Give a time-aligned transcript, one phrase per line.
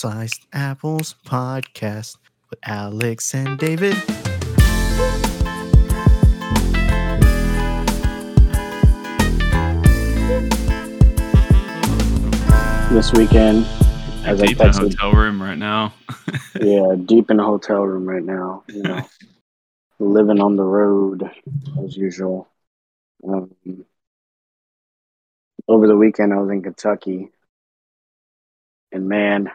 [0.00, 3.96] Sliced Apples podcast with Alex and David.
[12.92, 13.66] this weekend.
[14.24, 15.92] As I deep in a hotel room right now.
[16.60, 18.62] yeah, deep in a hotel room right now.
[18.68, 19.08] You know,
[19.98, 21.28] living on the road
[21.84, 22.46] as usual.
[23.26, 23.50] Um,
[25.66, 27.30] over the weekend, I was in Kentucky,
[28.92, 29.50] and man,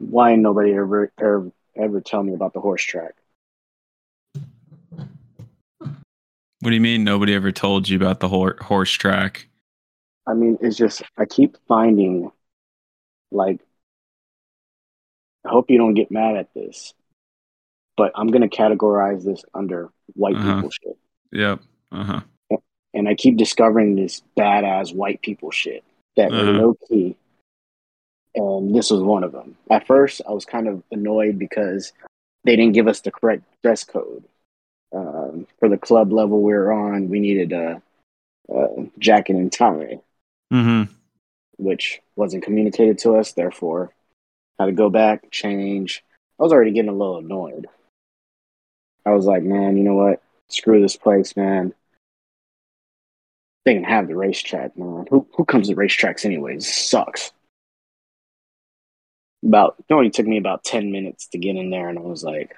[0.00, 3.14] why nobody ever ever ever tell me about the horse track?
[6.62, 9.46] What do you mean nobody ever told you about the hor- horse track?
[10.26, 12.30] I mean, it's just I keep finding
[13.30, 13.60] like
[15.44, 16.92] I hope you don't get mad at this,
[17.96, 20.54] but I'm gonna categorize this under white Uh-huh.
[20.56, 20.98] people shit.
[21.32, 21.60] Yep.
[21.92, 22.20] Uh huh.
[22.92, 25.84] And I keep discovering this badass white people shit
[26.16, 26.52] that Uh-huh.
[26.52, 27.16] low key.
[28.34, 29.56] And this was one of them.
[29.70, 31.92] At first, I was kind of annoyed because
[32.44, 34.24] they didn't give us the correct dress code.
[34.94, 37.82] Um, for the club level we were on, we needed a,
[38.52, 38.66] a
[38.98, 40.00] jacket and tie.
[40.52, 40.92] Mm-hmm.
[41.58, 43.34] which wasn't communicated to us.
[43.34, 43.92] Therefore,
[44.58, 46.02] had to go back, change.
[46.40, 47.68] I was already getting a little annoyed.
[49.06, 50.20] I was like, man, you know what?
[50.48, 51.72] Screw this place, man.
[53.64, 55.06] They can have the racetrack, man.
[55.10, 56.66] Who who comes to racetracks anyways?
[56.66, 57.30] Sucks.
[59.44, 62.22] About it only took me about ten minutes to get in there, and I was
[62.22, 62.56] like,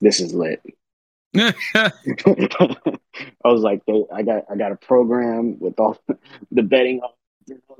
[0.00, 0.62] "This is lit."
[1.36, 1.92] I
[3.44, 5.98] was like, they, I got I got a program with all
[6.50, 7.16] the betting, all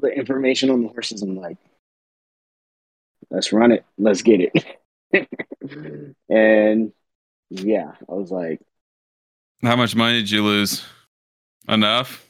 [0.00, 1.22] the information on the horses.
[1.22, 1.56] I'm like,
[3.30, 4.64] let's run it, let's get it.
[6.28, 6.92] and
[7.50, 8.60] yeah, I was like,
[9.62, 10.84] How much money did you lose?
[11.68, 12.25] Enough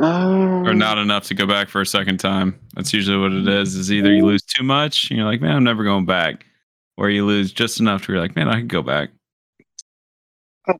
[0.00, 2.58] um, or not enough to go back for a second time?
[2.74, 3.74] That's usually what it is.
[3.74, 6.46] Is either you lose too much and you're like, man, I'm never going back,
[6.96, 9.10] or you lose just enough to where you're like, man, I can go back.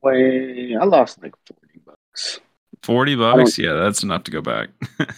[0.02, 2.40] Wait, I lost like forty bucks.
[2.82, 4.68] Forty bucks, yeah, that's enough to go back.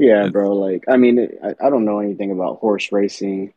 [0.00, 0.54] Yeah, bro.
[0.54, 3.52] Like, I mean, I, I don't know anything about horse racing.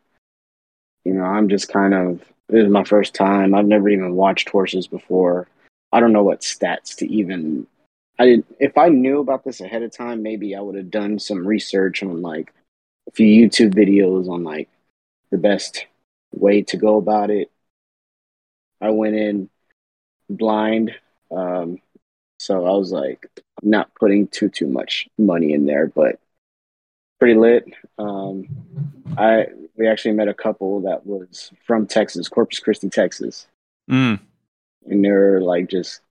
[1.05, 3.55] You know, I'm just kind of, this is my first time.
[3.55, 5.47] I've never even watched horses before.
[5.93, 7.65] I don't know what stats to even,
[8.19, 11.19] I didn't, if I knew about this ahead of time, maybe I would have done
[11.19, 12.53] some research on like
[13.07, 14.69] a few YouTube videos on like
[15.31, 15.85] the best
[16.31, 17.51] way to go about it.
[18.79, 19.49] I went in
[20.29, 20.93] blind.
[21.31, 21.79] Um,
[22.37, 23.27] so I was like,
[23.61, 26.19] not putting too, too much money in there, but
[27.19, 27.65] pretty lit.
[27.97, 28.47] Um,
[29.17, 33.47] I we actually met a couple that was from Texas, Corpus Christi, Texas,
[33.89, 34.19] mm.
[34.85, 36.01] and they're like just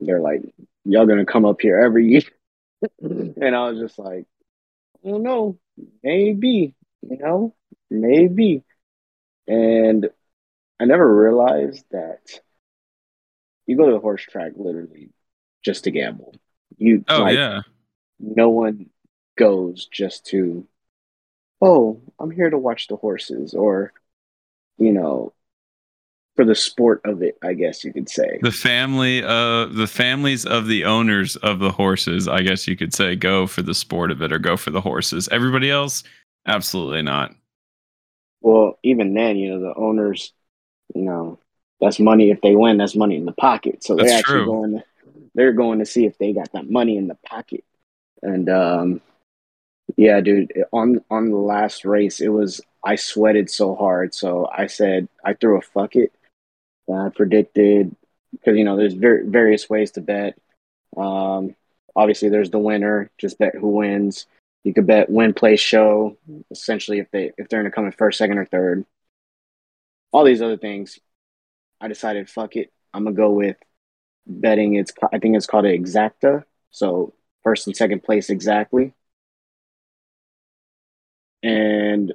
[0.00, 0.42] they're like
[0.88, 2.22] y'all gonna come up here every year,
[3.02, 3.42] mm-hmm.
[3.42, 4.26] and I was just like,
[5.04, 5.58] I don't know,
[6.02, 7.54] maybe, you know,
[7.90, 8.64] maybe,
[9.46, 10.08] and
[10.80, 12.40] I never realized that
[13.66, 15.10] you go to the horse track literally
[15.64, 16.34] just to gamble.
[16.76, 17.62] You Oh like, yeah.
[18.20, 18.90] no one
[19.36, 20.66] goes just to
[21.60, 23.92] oh i'm here to watch the horses or
[24.78, 25.32] you know
[26.38, 28.38] for the sport of it i guess you could say.
[28.42, 32.94] The family of the families of the owners of the horses, I guess you could
[32.94, 35.28] say, go for the sport of it or go for the horses.
[35.32, 36.04] Everybody else,
[36.46, 37.34] absolutely not.
[38.40, 40.32] well even then you know the owners
[40.94, 41.40] you know
[41.80, 42.30] that's money.
[42.30, 43.82] If they win that's money in the pocket.
[43.82, 44.46] So they're actually true.
[44.46, 44.84] going to
[45.34, 47.64] they're going to see if they got that money in the pocket.
[48.22, 49.00] And um
[49.96, 54.14] yeah dude on on the last race it was i sweated so hard.
[54.14, 56.12] So i said i threw a fuck it
[56.94, 57.94] i predicted
[58.32, 60.38] because you know there's ver- various ways to bet.
[60.96, 61.54] Um
[61.96, 63.10] obviously there's the winner.
[63.18, 64.26] Just bet who wins.
[64.64, 66.16] You could bet win place show
[66.50, 68.84] essentially if they if they're going to come in first second or third.
[70.12, 70.98] All these other things
[71.80, 73.56] i decided fuck it i'm gonna go with
[74.26, 74.74] betting.
[74.76, 76.44] It's i think it's called an exacta.
[76.70, 78.94] So first and second place exactly.
[81.42, 82.12] And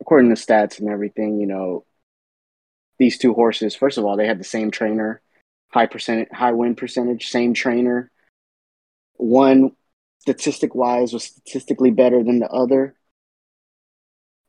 [0.00, 1.84] according to stats and everything you know
[2.98, 5.20] these two horses first of all they had the same trainer
[5.72, 8.10] high percentage high win percentage same trainer.
[9.16, 9.72] One
[10.18, 12.94] statistic wise was statistically better than the other.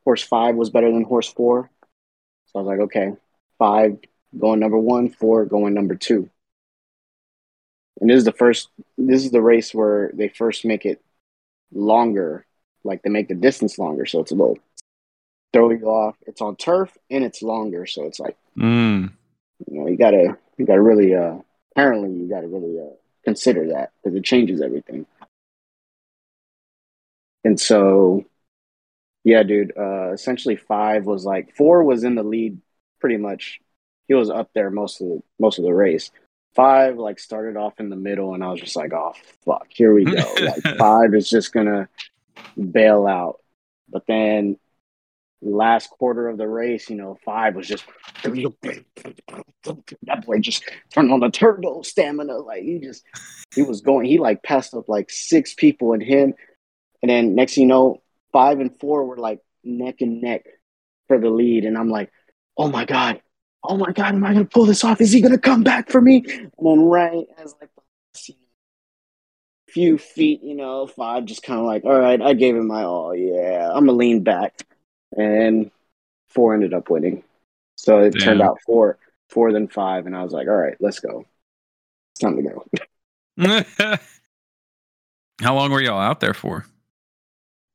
[0.04, 1.69] Horse five was better than horse four.
[2.48, 3.13] So i was like okay
[3.57, 3.98] five
[4.38, 6.30] going number one four going number two.
[8.01, 11.01] And this is the first this is the race where they first make it
[11.72, 12.45] longer
[12.84, 14.60] like they make the distance longer so it's a little
[15.54, 19.12] throw you off it's on turf and it's longer so it's like Mm.
[19.68, 21.36] you know you gotta you gotta really uh
[21.72, 25.06] apparently you gotta really uh consider that because it changes everything
[27.44, 28.26] and so
[29.26, 29.72] yeah, dude.
[29.78, 32.60] Uh, essentially, five was like four was in the lead
[33.00, 33.62] pretty much.
[34.08, 36.12] He was up there most of the most of the race.
[36.56, 39.14] Five like started off in the middle, and I was just like, "Oh
[39.46, 41.88] fuck, here we go!" like five is just gonna
[42.72, 43.40] bail out.
[43.90, 44.58] But then
[45.45, 47.86] last quarter of the race, you know, five was just
[48.24, 50.63] that boy just
[50.94, 52.38] turned on the turbo stamina.
[52.38, 53.04] Like he just
[53.56, 56.34] he was going, he like passed up like six people and him.
[57.01, 58.01] And then next you know,
[58.31, 60.45] five and four were like neck and neck
[61.07, 61.66] for the lead.
[61.66, 62.12] And I'm like,
[62.57, 63.22] oh my God,
[63.63, 65.01] oh my God, am I gonna pull this off?
[65.01, 66.24] Is he gonna come back for me?
[66.28, 67.69] And then right as like
[69.68, 72.84] few feet, you know, five just kind of like, all right, I gave it my
[72.84, 73.16] all.
[73.16, 74.63] Yeah, I'm gonna lean back
[75.18, 75.71] and
[76.30, 77.24] four ended up winning.
[77.75, 78.21] So it Damn.
[78.21, 78.98] turned out four,
[79.30, 81.25] four than five, and I was like, all right, let's go.
[82.13, 82.65] It's time to go.
[85.42, 86.65] How long were y'all out there for?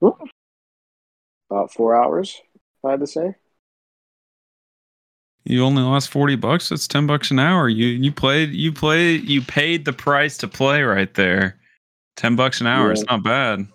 [0.00, 2.40] About four hours,
[2.84, 3.34] I had to say.
[5.44, 6.68] You only lost forty bucks.
[6.68, 7.68] That's ten bucks an hour.
[7.68, 11.58] You you played you played you paid the price to play right there.
[12.16, 12.88] Ten bucks an hour.
[12.88, 12.92] Yeah.
[12.92, 13.66] It's not bad.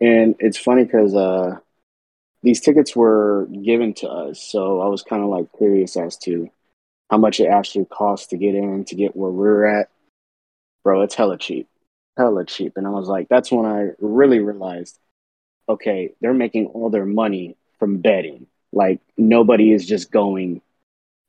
[0.00, 1.58] And it's funny because uh,
[2.42, 6.50] these tickets were given to us, so I was kind of like curious as to
[7.10, 9.88] how much it actually costs to get in to get where we're at.
[10.84, 11.68] Bro, it's hella cheap,
[12.16, 12.76] hella cheap.
[12.76, 14.98] And I was like, that's when I really realized,
[15.68, 18.46] okay, they're making all their money from betting.
[18.72, 20.60] Like nobody is just going,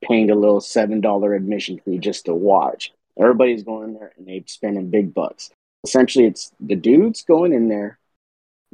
[0.04, 2.92] paying a little seven dollar admission fee just to watch.
[3.18, 5.50] Everybody's going there and they're spending big bucks.
[5.84, 7.98] Essentially, it's the dudes going in there,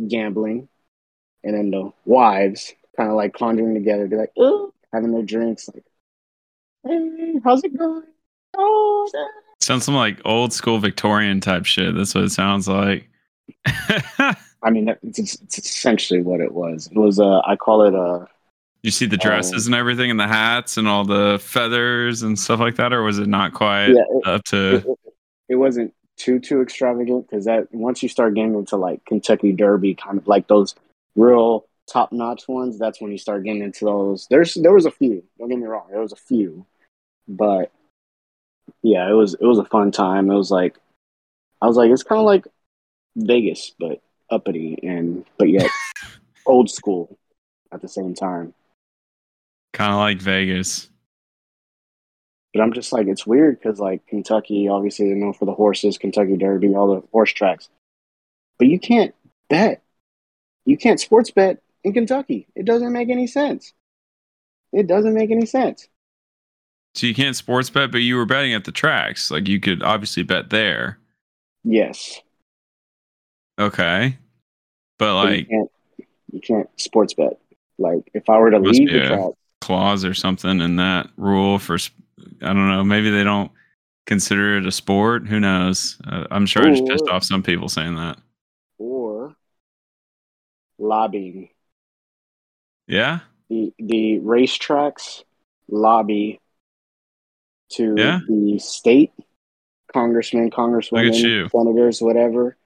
[0.08, 0.68] gambling,
[1.46, 5.70] and then the wives kind of like conjuring together, be like, oh, having their drinks,
[5.74, 5.86] like,
[6.84, 8.04] hey, how's it going?
[8.58, 9.10] Oh,
[9.62, 11.96] sounds some like old school Victorian type shit.
[11.96, 13.08] That's what it sounds like.
[13.66, 16.88] I mean, it's, it's, essentially what it was.
[16.88, 18.28] It was a, I call it a.
[18.82, 22.38] You see the dresses um, and everything, and the hats and all the feathers and
[22.38, 24.76] stuff like that, or was it not quite yeah, it, up to?
[24.76, 24.86] It,
[25.50, 29.96] it, wasn't too too extravagant because that once you start getting into like Kentucky Derby,
[29.96, 30.76] kind of like those
[31.16, 34.28] real top notch ones, that's when you start getting into those.
[34.30, 35.24] There's there was a few.
[35.38, 36.66] Don't get me wrong, there was a few,
[37.28, 37.72] but
[38.82, 40.30] yeah, it was it was a fun time.
[40.30, 40.78] It was like
[41.62, 42.48] I was like it's kind of like
[43.16, 45.70] Vegas, but uppity and but yet
[46.46, 47.18] old school
[47.72, 48.54] at the same time.
[49.74, 50.90] Kind of like Vegas.
[52.54, 55.98] But I'm just like it's weird because like Kentucky, obviously they're known for the horses,
[55.98, 57.70] Kentucky Derby, all the horse tracks,
[58.58, 59.14] but you can't
[59.50, 59.82] bet
[60.66, 62.48] you can't sports bet in Kentucky.
[62.56, 63.74] It doesn't make any sense.
[64.74, 65.88] It doesn't make any sense.
[66.96, 69.30] So you can't sports bet, but you were betting at the tracks.
[69.30, 70.98] Like you could obviously bet there.
[71.64, 72.22] Yes.
[73.60, 74.18] Okay.
[74.98, 75.72] But like you can't,
[76.32, 77.40] you can't sports bet.
[77.78, 79.32] Like if I were to leave the track
[79.62, 81.78] clause or something in that rule for
[82.42, 83.52] I don't know, maybe they don't
[84.06, 85.28] consider it a sport.
[85.28, 85.98] Who knows?
[86.08, 88.18] Uh, I'm sure or, I just pissed off some people saying that.
[90.78, 91.50] Lobbying.
[92.88, 93.20] Yeah.
[93.50, 95.24] The the racetracks
[95.70, 96.40] lobby
[97.72, 98.20] to yeah.
[98.28, 99.12] the state
[99.94, 102.58] congressmen, congresswomen, senators, whatever.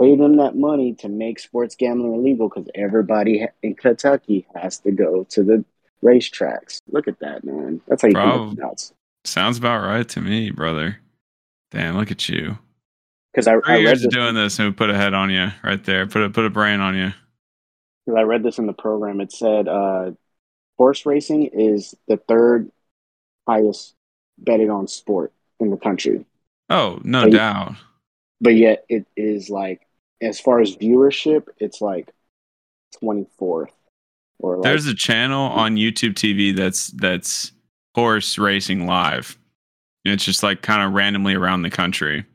[0.00, 4.90] Pay them that money to make sports gambling illegal because everybody in Kentucky has to
[4.90, 5.64] go to the
[6.02, 6.80] racetracks.
[6.90, 7.82] Look at that, man.
[7.86, 8.94] That's how you nuts.
[9.24, 10.98] Sounds about right to me, brother.
[11.70, 12.58] Damn, look at you.
[13.32, 15.82] Because I, I read this, doing this and we put a head on you right
[15.84, 16.06] there.
[16.06, 17.12] Put a put a brain on you.
[18.04, 19.20] Because I read this in the program.
[19.20, 20.12] It said uh,
[20.76, 22.70] horse racing is the third
[23.48, 23.94] highest
[24.38, 26.26] betted on sport in the country.
[26.68, 27.70] Oh, no but doubt.
[27.70, 27.78] Yet,
[28.40, 29.86] but yet it is like
[30.20, 32.12] as far as viewership, it's like
[32.98, 33.72] twenty fourth.
[34.40, 37.52] Or like, there's a channel on YouTube TV that's that's
[37.94, 39.38] horse racing live.
[40.04, 42.26] It's just like kind of randomly around the country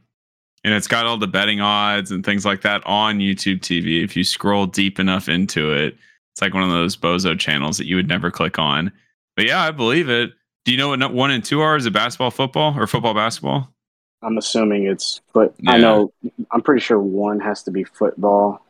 [0.64, 4.04] and it's got all the betting odds and things like that on YouTube TV.
[4.04, 5.96] If you scroll deep enough into it,
[6.34, 8.92] it's like one of those bozo channels that you would never click on.
[9.36, 10.32] But yeah, I believe it.
[10.66, 11.78] Do you know what one and two are?
[11.78, 13.74] Is it basketball, football, or football, basketball?
[14.22, 15.54] I'm assuming it's foot.
[15.60, 15.72] Yeah.
[15.72, 16.12] I know.
[16.52, 18.66] I'm pretty sure one has to be football.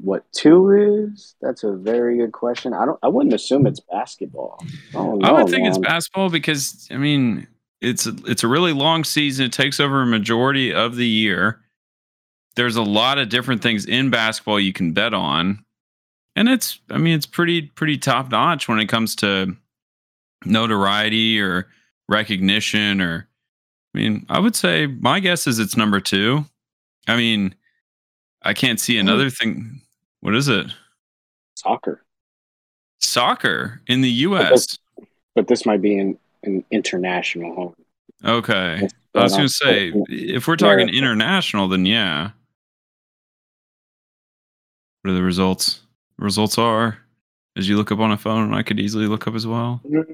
[0.00, 0.70] What two
[1.12, 1.34] is?
[1.40, 2.72] That's a very good question.
[2.72, 2.98] I don't.
[3.02, 4.58] I wouldn't assume it's basketball.
[4.94, 5.68] I, know, I would oh, think man.
[5.68, 7.46] it's basketball because I mean
[7.80, 9.46] it's a, it's a really long season.
[9.46, 11.60] It takes over a majority of the year.
[12.56, 15.64] There's a lot of different things in basketball you can bet on.
[16.34, 19.56] And it's I mean it's pretty pretty top notch when it comes to
[20.44, 21.68] notoriety or
[22.08, 23.28] recognition or
[23.94, 26.44] I mean, I would say my guess is it's number 2.
[27.06, 27.54] I mean,
[28.42, 29.80] I can't see another thing.
[30.20, 30.66] What is it?
[31.54, 32.04] Soccer.
[33.00, 34.78] Soccer in the U.S.
[35.34, 37.74] But this might be an, an international home.
[38.24, 38.88] Okay.
[39.14, 40.98] I was going to say, if we're talking yeah.
[40.98, 42.30] international, then yeah.
[45.02, 45.80] What are the results?
[46.18, 46.98] Results are,
[47.56, 49.80] as you look up on a phone, I could easily look up as well.
[49.84, 50.12] Mm-hmm.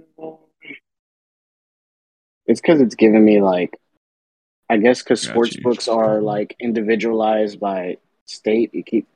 [2.47, 3.79] It's because it's giving me like,
[4.69, 5.63] I guess because sports you.
[5.63, 8.75] books are like individualized by state.
[8.75, 9.07] You keep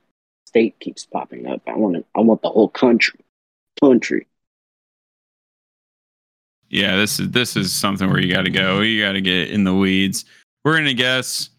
[0.47, 1.61] state keeps popping up.
[1.67, 2.05] I want to.
[2.17, 3.21] I want the whole country.
[3.81, 4.27] Country.
[6.71, 8.81] Yeah, this is this is something where you got to go.
[8.81, 10.25] You got to get in the weeds.
[10.65, 11.51] We're gonna guess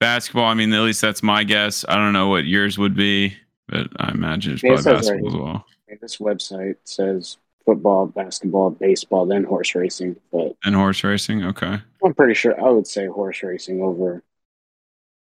[0.00, 0.46] basketball.
[0.46, 1.84] I mean, at least that's my guess.
[1.88, 3.36] I don't know what yours would be,
[3.68, 5.66] but I imagine it's Yeah, it probably right basketball as well.
[6.00, 10.16] This website says football, basketball, baseball, then horse racing.
[10.32, 11.44] But And horse racing.
[11.44, 11.78] Okay.
[12.04, 14.22] I'm pretty sure I would say horse racing over.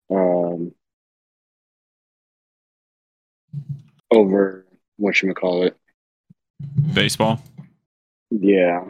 [0.09, 0.73] Um.
[4.11, 4.65] Over
[4.97, 5.77] what should we call it?
[6.93, 7.41] Baseball.
[8.31, 8.85] Yeah.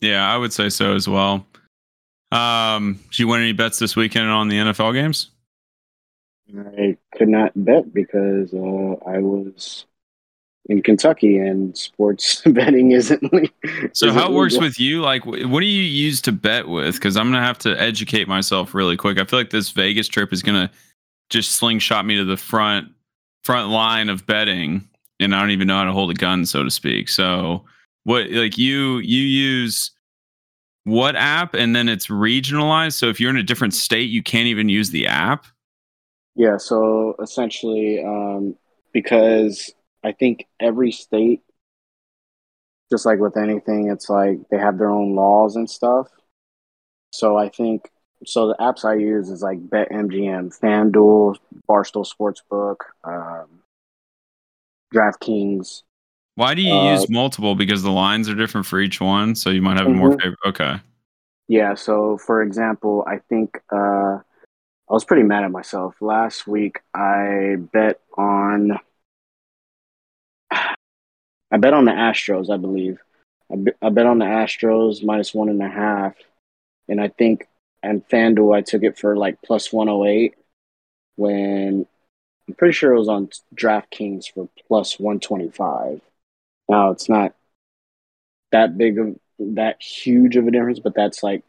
[0.00, 1.46] Yeah, I would say so as well.
[2.32, 5.30] Um, did you win any bets this weekend on the NFL games?
[6.76, 9.86] I could not bet because uh, I was
[10.68, 13.22] in Kentucky and sports betting isn't.
[13.32, 13.46] le-
[13.92, 14.66] So isn't how it works legal.
[14.68, 15.00] with you?
[15.02, 16.94] Like, what do you use to bet with?
[16.94, 19.18] Because I'm gonna have to educate myself really quick.
[19.20, 20.70] I feel like this Vegas trip is gonna
[21.30, 22.88] just slingshot me to the front
[23.44, 24.88] front line of betting,
[25.20, 27.08] and I don't even know how to hold a gun, so to speak.
[27.08, 27.64] So,
[28.10, 29.92] what like you you use
[30.82, 32.94] what app, and then it's regionalized.
[32.94, 35.46] So if you're in a different state, you can't even use the app.
[36.34, 38.56] Yeah, so essentially, um,
[38.92, 41.42] because I think every state,
[42.90, 46.08] just like with anything, it's like they have their own laws and stuff.
[47.12, 47.90] So I think
[48.26, 48.48] so.
[48.48, 51.36] The apps I use is like BetMGM, FanDuel,
[51.68, 53.60] Barstool Sportsbook, um,
[54.92, 55.82] DraftKings.
[56.36, 57.54] Why do you Uh, use multiple?
[57.54, 60.22] Because the lines are different for each one, so you might have more Mhm.
[60.22, 60.36] favor.
[60.46, 60.80] Okay.
[61.48, 66.00] Yeah, so for example, I think uh, I was pretty mad at myself.
[66.00, 68.78] Last week, I bet on
[70.50, 73.00] I bet on the Astros, I believe.
[73.52, 76.14] I, be- I bet on the Astros minus one and a half,
[76.88, 77.48] and I think
[77.82, 80.34] and FanDuel I took it for like plus one hundred eight.
[81.16, 81.86] When
[82.48, 86.00] I'm pretty sure it was on DraftKings for plus one twenty five.
[86.70, 87.34] Now it's not
[88.52, 91.42] that big of that huge of a difference, but that's like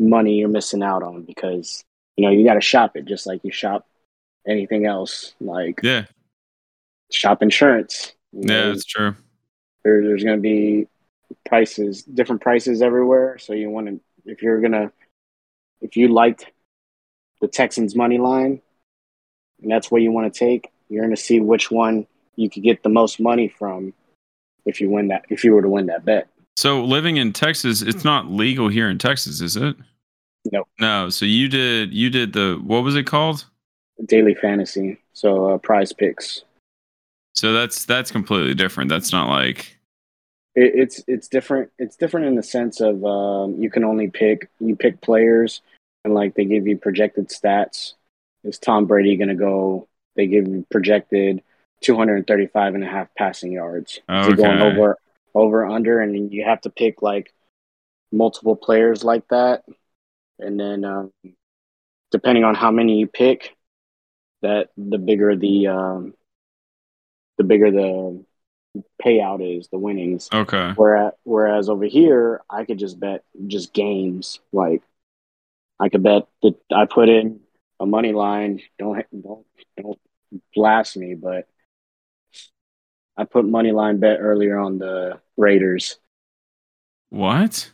[0.00, 1.84] money you're missing out on because
[2.16, 3.86] you know you got to shop it just like you shop
[4.48, 6.06] anything else, like Yeah.
[7.12, 8.12] shop insurance.
[8.32, 9.14] You Yeah, that's true.
[9.84, 10.88] there, there's going to be
[11.46, 13.38] prices, different prices everywhere.
[13.38, 14.90] So you want to, if you're gonna,
[15.80, 16.50] if you liked
[17.40, 18.60] the Texans money line,
[19.62, 22.62] and that's what you want to take, you're going to see which one you could
[22.62, 23.92] get the most money from
[24.66, 25.24] if you win that.
[25.28, 26.28] If you were to win that bet.
[26.56, 29.76] So living in Texas, it's not legal here in Texas, is it?
[30.52, 30.66] No.
[30.78, 31.08] No.
[31.10, 33.44] So you did you did the what was it called?
[34.06, 36.42] Daily fantasy, so uh, PrizePicks.
[37.34, 38.88] So that's that's completely different.
[38.90, 39.78] That's not like
[40.54, 41.70] It, it's it's different.
[41.78, 45.60] It's different in the sense of um, you can only pick you pick players,
[46.04, 47.94] and like they give you projected stats.
[48.42, 49.86] Is Tom Brady going to go?
[50.16, 51.42] They give you projected
[51.82, 54.00] 235 and a half passing yards.
[54.08, 54.96] Is he going over
[55.34, 57.32] over under, and you have to pick like
[58.12, 59.64] multiple players like that,
[60.38, 61.12] and then um,
[62.10, 63.56] depending on how many you pick,
[64.42, 66.14] that the bigger the um,
[67.38, 68.24] the bigger the
[69.04, 70.28] payout is, the winnings.
[70.32, 70.72] okay.
[70.76, 74.40] Whereas, whereas over here, I could just bet just games.
[74.52, 74.82] Like
[75.78, 77.40] I could bet that I put in
[77.80, 78.60] a money line.
[78.78, 79.46] Don't don't
[79.80, 79.98] don't
[80.54, 81.48] blast me, but
[83.20, 85.98] I put money line bet earlier on the Raiders.
[87.10, 87.70] What?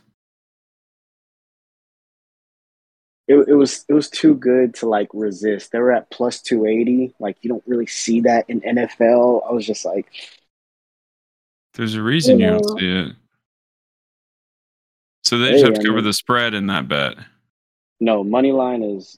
[3.29, 5.71] It, it was it was too good to like resist.
[5.71, 7.13] They were at plus two eighty.
[7.19, 9.49] Like you don't really see that in NFL.
[9.49, 10.11] I was just like,
[11.75, 12.51] There's a reason you Yeah.
[12.51, 13.15] don't see it.
[15.23, 17.15] So they Hey, just have to cover the spread in that bet.
[17.99, 19.17] no, money line is.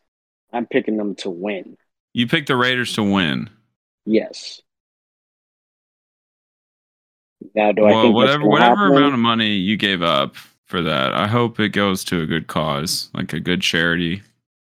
[0.51, 1.77] I'm picking them to win.
[2.13, 3.49] You pick the Raiders to win.
[4.05, 4.61] Yes.
[7.55, 8.97] Now, do I well, think whatever whatever happen?
[8.97, 12.47] amount of money you gave up for that, I hope it goes to a good
[12.47, 14.21] cause, like a good charity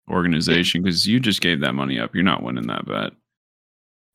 [0.09, 2.15] organization, because you just gave that money up.
[2.15, 3.13] You're not winning that bet.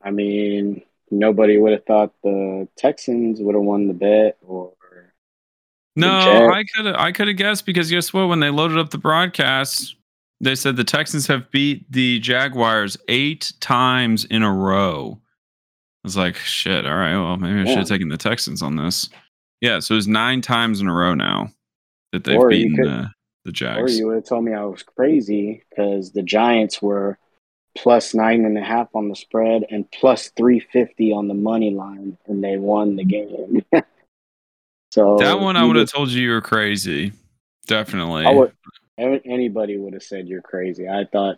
[0.02, 0.82] I mean,
[1.12, 4.74] nobody would have thought the Texans would have won the bet, or
[5.96, 8.28] No, I could I could have guessed because guess what?
[8.28, 9.96] When they loaded up the broadcast,
[10.44, 15.20] They said the Texans have beat the Jaguars eight times in a row.
[16.04, 18.76] I was like, shit, all right, well, maybe I should have taken the Texans on
[18.76, 19.10] this.
[19.62, 21.50] Yeah, so it's nine times in a row now
[22.12, 23.10] that they've Or beaten could- the,
[23.46, 23.98] the Or Jags.
[23.98, 27.18] you would have told me I was crazy because the Giants were
[27.76, 31.72] plus nine and a half on the spread and plus three fifty on the money
[31.72, 33.64] line, and they won the game.
[34.92, 37.14] so that one I would have told you you were crazy.
[37.68, 38.26] Definitely.
[38.28, 38.52] Would.
[38.98, 40.88] Anybody would have said you're crazy.
[40.88, 41.38] I thought.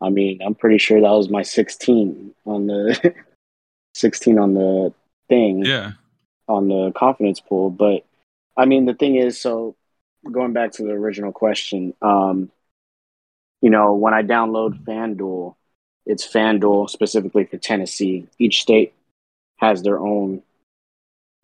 [0.00, 3.14] I mean, I'm pretty sure that was my 16 on the
[3.96, 4.92] 16 on the
[5.28, 5.64] thing.
[5.64, 5.92] yeah.
[6.48, 7.70] on the confidence pool.
[7.70, 8.04] But
[8.56, 9.74] I mean, the thing is, so
[10.30, 12.50] going back to the original question, um,
[13.62, 15.56] you know, when I download FanDuel,
[16.04, 18.28] it's FanDuel specifically for Tennessee.
[18.38, 18.92] Each state
[19.56, 20.42] has their own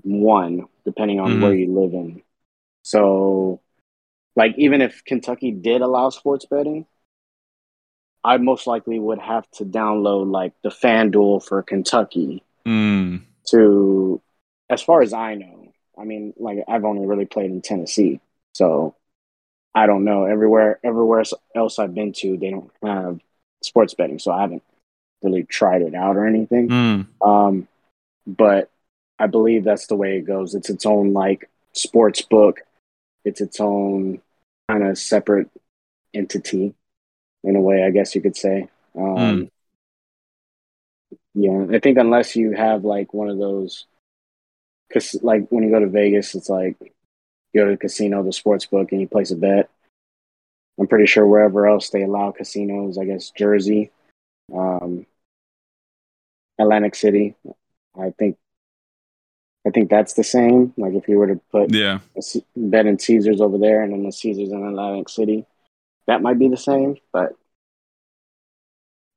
[0.03, 1.43] one, depending on Mhm.
[1.43, 2.23] where you live in.
[2.85, 3.61] So,
[4.37, 6.87] like, even if Kentucky did allow sports betting,
[8.25, 13.23] I most likely would have to download like the FanDuel for Kentucky Mm.
[13.51, 14.21] to
[14.71, 18.21] as far as I know, I mean, like I've only really played in Tennessee,
[18.55, 18.95] so
[19.75, 20.25] I don't know.
[20.25, 21.25] Everywhere, everywhere
[21.55, 23.21] else I've been to, they don't have
[23.63, 24.63] sports betting, so I haven't
[25.23, 26.69] really tried it out or anything.
[26.69, 27.07] Mm.
[27.27, 27.69] Um,
[28.27, 28.71] but
[29.19, 30.55] I believe that's the way it goes.
[30.55, 32.61] It's its own like sports book.
[33.25, 34.21] It's its own
[34.69, 35.49] kind of separate
[36.15, 36.75] entity,
[37.45, 38.69] in a way, I guess you could say.
[38.97, 39.51] Um,
[41.35, 43.87] Yeah, I think unless you have like one of those,
[44.89, 48.33] because like when you go to Vegas, it's like you go to the casino, the
[48.33, 49.71] sports book, and you place a bet.
[50.79, 53.91] I'm pretty sure wherever else they allow casinos, I guess Jersey,
[54.55, 55.07] um,
[56.59, 57.35] Atlantic City,
[57.99, 58.37] I think,
[59.67, 60.73] I think that's the same.
[60.77, 62.01] Like if you were to put Yeah.
[62.57, 65.47] bet in Caesars over there and then the Caesars in Atlantic City,
[66.07, 66.97] that might be the same.
[67.13, 67.33] But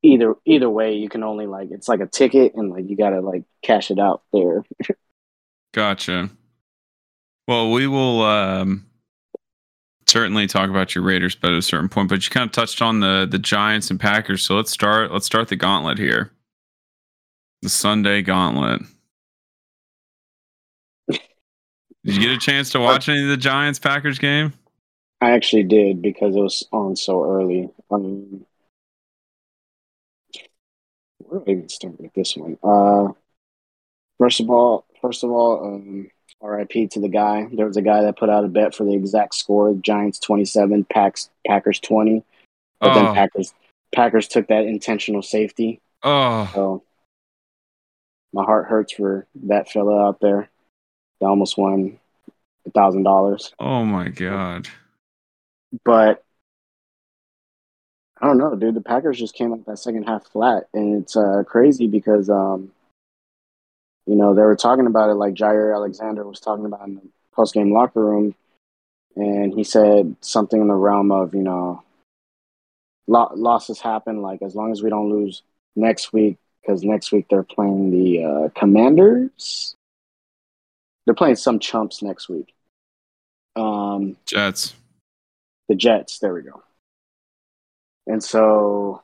[0.02, 3.20] either either way, you can only like it's like a ticket and like you gotta
[3.20, 4.64] like cash it out there.
[5.74, 6.30] Gotcha.
[7.46, 8.86] Well, we will um,
[10.06, 12.82] certainly talk about your Raiders but at a certain point, but you kind of touched
[12.82, 14.42] on the the Giants and Packers.
[14.42, 15.12] So let's start.
[15.12, 16.32] Let's start the gauntlet here.
[17.62, 18.82] The Sunday gauntlet.
[21.08, 24.52] Did you get a chance to watch any of the Giants Packers game?
[25.20, 27.70] I actually did because it was on so early.
[27.90, 28.44] Um,
[31.18, 32.58] where do I even start with this one?
[32.62, 33.12] Uh,
[34.18, 36.10] first of all, first of all, um,
[36.42, 36.88] R.I.P.
[36.88, 37.48] to the guy.
[37.52, 40.84] There was a guy that put out a bet for the exact score: Giants twenty-seven,
[40.84, 42.22] Packs Packers twenty.
[42.80, 43.54] But then Oh, Packers
[43.94, 45.80] Packers took that intentional safety.
[46.02, 46.82] oh, So
[48.34, 50.50] my heart hurts for that fella out there.
[51.20, 51.98] They almost won
[52.66, 53.54] a thousand dollars.
[53.58, 54.68] oh my God.
[55.84, 56.24] But
[58.20, 58.74] I don't know, dude.
[58.74, 62.72] The Packers just came out that second half flat, and it's uh, crazy because um,
[64.06, 67.02] you know they were talking about it like Jaire Alexander was talking about in the
[67.34, 68.34] post game locker room,
[69.16, 71.82] and he said something in the realm of you know
[73.06, 74.22] lo- losses happen.
[74.22, 75.42] Like as long as we don't lose
[75.74, 79.74] next week, because next week they're playing the uh, Commanders.
[81.04, 82.52] They're playing some chumps next week.
[83.54, 84.74] Um, Jets.
[85.68, 86.18] The Jets.
[86.18, 86.62] There we go.
[88.06, 89.02] And so,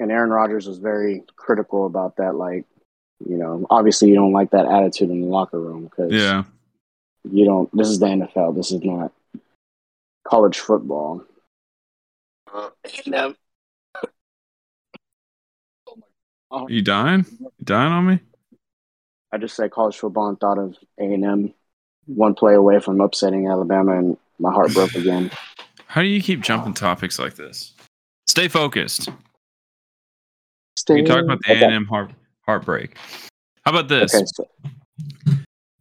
[0.00, 2.34] and Aaron Rodgers was very critical about that.
[2.34, 2.64] Like,
[3.28, 6.44] you know, obviously you don't like that attitude in the locker room because Yeah.
[7.30, 7.74] you don't.
[7.76, 8.54] This is the NFL.
[8.56, 9.12] This is not
[10.26, 11.22] college football.
[13.06, 13.36] And, um,
[16.50, 17.24] oh, You dying?
[17.40, 18.20] You dying on me?
[19.32, 21.54] I just said college football and thought of A and M,
[22.06, 25.30] one play away from upsetting Alabama, and my heart broke again.
[25.94, 27.72] How do you keep jumping topics like this?
[28.26, 29.10] Stay focused.
[30.76, 30.94] Stay.
[30.94, 31.66] We talk about the okay.
[31.66, 32.96] A&M heart, heartbreak.
[33.64, 34.12] How about this?
[34.12, 34.44] Okay, so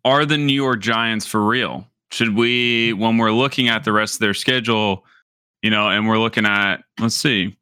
[0.06, 1.88] Are the New York Giants for real?
[2.12, 5.04] Should we, when we're looking at the rest of their schedule,
[5.64, 7.58] you know, and we're looking at, let's see,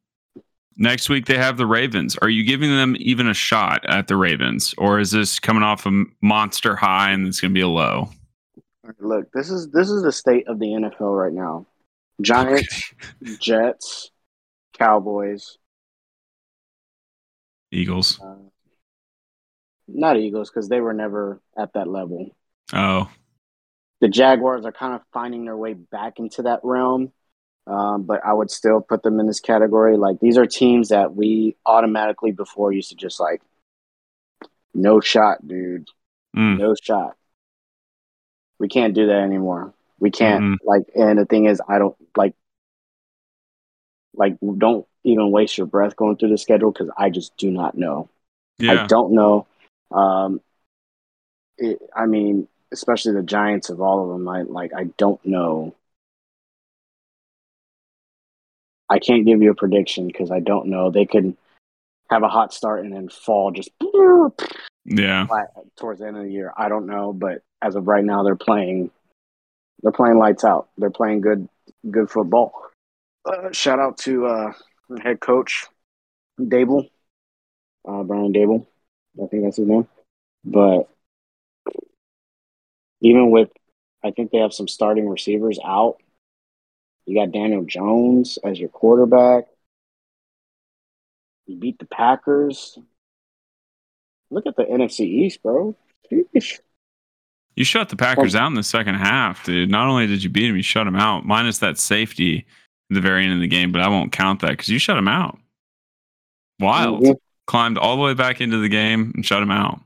[0.75, 2.17] next week they have the Ravens.
[2.17, 5.85] Are you giving them even a shot at the Ravens, or is this coming off
[5.85, 8.09] a monster high and it's going to be a low?
[8.99, 11.65] Look, this is this is the state of the NFL right now.
[12.21, 12.93] Giants,
[13.39, 14.11] Jets,
[14.73, 15.57] Cowboys,
[17.71, 18.19] Eagles.
[18.21, 18.35] uh,
[19.87, 22.35] not Eagles because they were never at that level.
[22.73, 23.09] Oh,
[23.99, 27.11] The Jaguars are kind of finding their way back into that realm,
[27.67, 29.97] um, but I would still put them in this category.
[29.97, 33.41] Like these are teams that we automatically before used to just like,
[34.73, 35.87] no shot, dude,
[36.35, 36.57] Mm.
[36.59, 37.17] no shot.
[38.57, 39.73] We can't do that anymore.
[40.01, 40.57] We can't Mhm.
[40.63, 42.33] like, and the thing is, I don't like.
[44.13, 47.77] like don't even waste your breath going through the schedule because I just do not
[47.77, 48.09] know.
[48.59, 48.83] Yeah.
[48.83, 49.47] I don't know.
[49.89, 50.41] Um,
[51.57, 54.27] it, I mean, especially the Giants of all of them.
[54.27, 54.73] I like.
[54.73, 55.75] I don't know.
[58.89, 60.91] I can't give you a prediction because I don't know.
[60.91, 61.37] They could
[62.09, 63.69] have a hot start and then fall just
[64.83, 65.27] Yeah.
[65.77, 66.51] towards the end of the year.
[66.57, 68.91] I don't know, but as of right now, they're playing.
[69.81, 70.69] They're playing lights out.
[70.77, 71.47] They're playing good,
[71.89, 72.53] good football.
[73.25, 74.53] Uh, shout out to uh,
[75.01, 75.65] head coach
[76.39, 76.89] Daboll,
[77.87, 78.65] uh, Brian Daboll.
[79.21, 79.87] I think that's his name.
[80.43, 80.89] But
[83.01, 83.49] even with,
[84.03, 85.97] I think they have some starting receivers out.
[87.05, 89.45] You got Daniel Jones as your quarterback.
[91.47, 92.77] You beat the Packers.
[94.29, 95.75] Look at the NFC East, bro.
[97.55, 99.69] You shut the Packers out in the second half, dude.
[99.69, 102.45] Not only did you beat them, you shut them out, minus that safety
[102.89, 104.95] at the very end of the game, but I won't count that because you shut
[104.95, 105.37] them out.
[106.59, 107.19] Wild.
[107.47, 109.81] Climbed all the way back into the game and shut them out.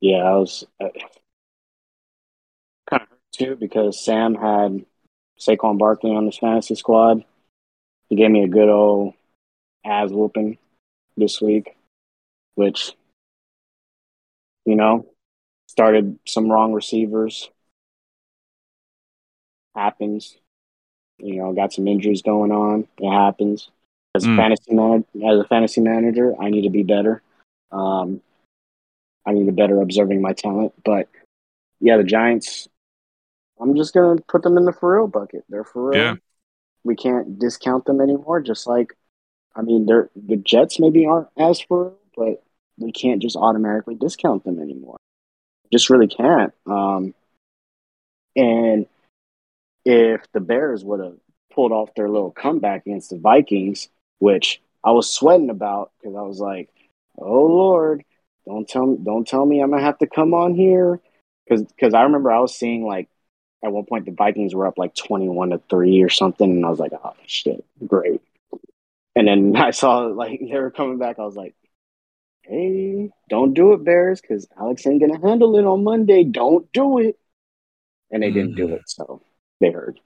[0.00, 0.88] Yeah, I was uh,
[2.90, 4.84] kind of hurt too because Sam had
[5.40, 7.24] Saquon Barkley on his fantasy squad.
[8.10, 9.14] He gave me a good old
[9.86, 10.58] ass whooping
[11.16, 11.74] this week,
[12.56, 12.92] which,
[14.66, 15.06] you know,
[15.74, 17.50] started some wrong receivers.
[19.74, 20.36] Happens.
[21.18, 22.86] You know, got some injuries going on.
[22.98, 23.70] It happens.
[24.14, 24.36] As a Mm.
[24.36, 27.22] fantasy man, as a fantasy manager, I need to be better.
[27.72, 28.22] Um,
[29.26, 30.72] I need to better observing my talent.
[30.84, 31.08] But
[31.80, 32.68] yeah, the Giants.
[33.58, 35.44] I'm just gonna put them in the for real bucket.
[35.48, 36.00] They're for real.
[36.00, 36.14] Yeah.
[36.84, 38.40] We can't discount them anymore.
[38.40, 38.96] Just like,
[39.56, 42.44] I mean, they're the Jets maybe aren't as for real, but
[42.78, 44.98] we can't just automatically discount them anymore.
[45.72, 46.52] Just really can't.
[46.66, 47.14] Um,
[48.36, 48.86] and
[49.84, 51.16] if the Bears would have
[51.52, 56.22] pulled off their little comeback against the Vikings, which I was sweating about because I
[56.22, 56.68] was like,
[57.18, 58.04] "Oh Lord,
[58.46, 61.00] don't tell me, don't tell me I'm gonna have to come on here,"
[61.48, 63.08] because I remember I was seeing like
[63.64, 66.64] at one point the Vikings were up like twenty one to three or something, and
[66.66, 68.20] I was like, "Oh shit, great."
[69.16, 71.18] And then I saw like they were coming back.
[71.18, 71.54] I was like,
[72.46, 76.24] "Hey, don't do it, Bears, because Alex ain't gonna handle it on Monday.
[76.24, 77.18] Don't do it."
[78.10, 78.72] And they didn't do Mhm.
[78.74, 79.22] it, so
[79.60, 79.98] they heard.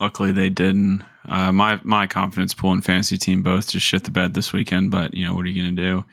[0.00, 1.04] Luckily, they didn't.
[1.28, 4.90] Uh, my my confidence pool and fantasy team both just shit the bed this weekend.
[4.90, 6.04] But you know what are you gonna do?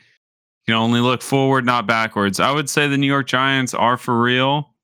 [0.66, 2.38] You can only look forward, not backwards.
[2.38, 4.74] I would say the New York Giants are for real.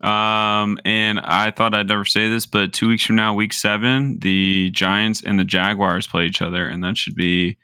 [0.00, 4.18] Um, and I thought I'd never say this, but two weeks from now, week seven,
[4.20, 7.58] the Giants and the Jaguars play each other, and that should be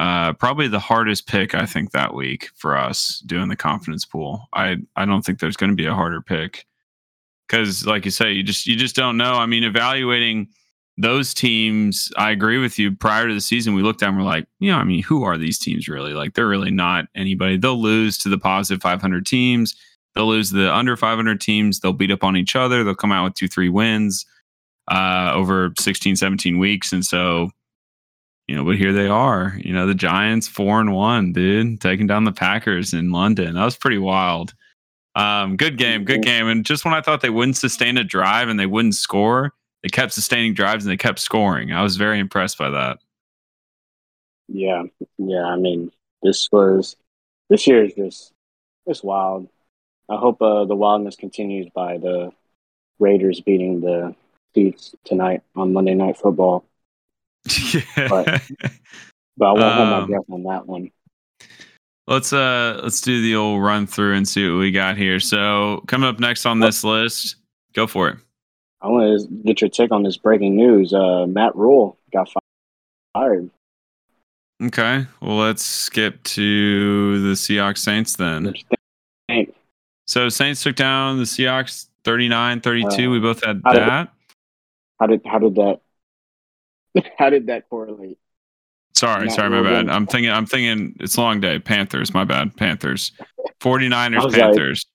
[0.00, 4.48] uh, probably the hardest pick I think that week for us doing the confidence pool.
[4.54, 6.64] I I don't think there's going to be a harder pick
[7.46, 9.34] because, like you say, you just you just don't know.
[9.34, 10.48] I mean, evaluating
[10.96, 12.96] those teams, I agree with you.
[12.96, 15.22] Prior to the season, we looked at and we're like, you know, I mean, who
[15.22, 16.14] are these teams really?
[16.14, 17.58] Like, they're really not anybody.
[17.58, 19.74] They'll lose to the positive 500 teams.
[20.14, 21.80] They'll lose the under 500 teams.
[21.80, 22.84] They'll beat up on each other.
[22.84, 24.24] They'll come out with two, three wins
[24.88, 26.90] uh, over 16, 17 weeks.
[26.90, 27.50] And so,
[28.50, 29.56] you know, but here they are.
[29.60, 33.54] You know, the Giants four and one, dude, taking down the Packers in London.
[33.54, 34.54] That was pretty wild.
[35.14, 36.48] Um, good game, good game.
[36.48, 39.52] And just when I thought they wouldn't sustain a drive and they wouldn't score,
[39.84, 41.70] they kept sustaining drives and they kept scoring.
[41.70, 42.98] I was very impressed by that.
[44.48, 44.82] Yeah,
[45.18, 45.44] yeah.
[45.44, 45.92] I mean,
[46.24, 46.96] this was
[47.50, 48.32] this year is just
[48.86, 49.48] it's wild.
[50.08, 52.32] I hope uh, the wildness continues by the
[52.98, 54.16] Raiders beating the
[54.56, 56.64] Chiefs tonight on Monday Night Football.
[57.74, 58.08] yeah.
[58.08, 58.42] But-
[59.36, 60.90] But I won't hold my Um, breath on that one.
[62.06, 65.18] let's uh let's do the old run through and see what we got here.
[65.20, 67.36] So coming up next on this list,
[67.72, 68.18] go for it.
[68.82, 70.92] I want to get your take on this breaking news.
[70.92, 72.28] Uh, Matt Rhule got
[73.14, 73.48] fired.
[74.62, 75.06] Okay.
[75.22, 78.54] Well, let's skip to the Seahawks Saints then.
[80.06, 83.06] So Saints took down the Seahawks 39-32.
[83.06, 84.12] Uh, we both had how did- that.
[84.98, 85.80] How did how did that
[87.18, 88.18] how did that correlate?
[88.94, 89.70] Sorry, Matt sorry, my bad.
[89.70, 91.58] didn't- I'm thinking I'm thinking it's a long day.
[91.58, 92.56] Panthers, my bad.
[92.56, 93.12] Panthers.
[93.20, 93.24] I
[93.60, 94.86] 49ers, was like, Panthers.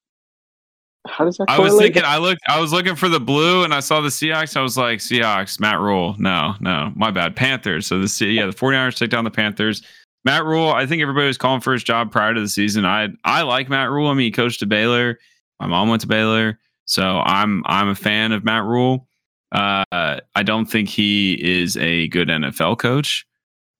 [1.08, 3.74] How does that I was thinking I looked I was looking for the blue and
[3.74, 4.58] I saw the Seahawks.
[4.58, 6.16] I was like, Seahawks, Matt Rhule.
[6.18, 7.36] No, no, my bad.
[7.36, 7.86] Panthers.
[7.88, 9.84] So the yeah, the 49ers take down the Panthers.
[10.24, 12.86] Matt Rhule, I think everybody was calling for his job prior to the season.
[12.86, 14.08] I I like Matt Rhule.
[14.10, 15.20] I mean, he coached at Baylor.
[15.60, 16.60] My mom went to Baylor.
[16.86, 19.08] So I'm I'm a fan of Matt Rhule.
[19.56, 23.26] Uh, I don't think he is a good NFL coach.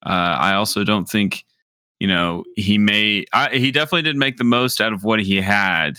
[0.06, 1.44] Uh, I also don't think,
[2.00, 3.26] you know, he may.
[3.34, 5.98] I, he definitely didn't make the most out of what he had,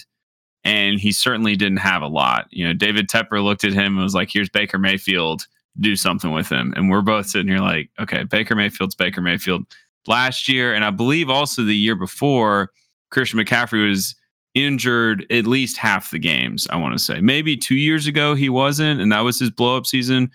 [0.65, 2.47] and he certainly didn't have a lot.
[2.51, 5.47] You know, David Tepper looked at him and was like, "Here's Baker Mayfield.
[5.79, 6.73] do something with him.
[6.77, 9.67] And we're both sitting here like, okay, Baker Mayfield's Baker Mayfield.
[10.07, 12.71] Last year, and I believe also the year before,
[13.11, 14.15] Christian McCaffrey was
[14.57, 17.21] injured at least half the games, I want to say.
[17.21, 20.31] Maybe two years ago he wasn't, and that was his blow up season.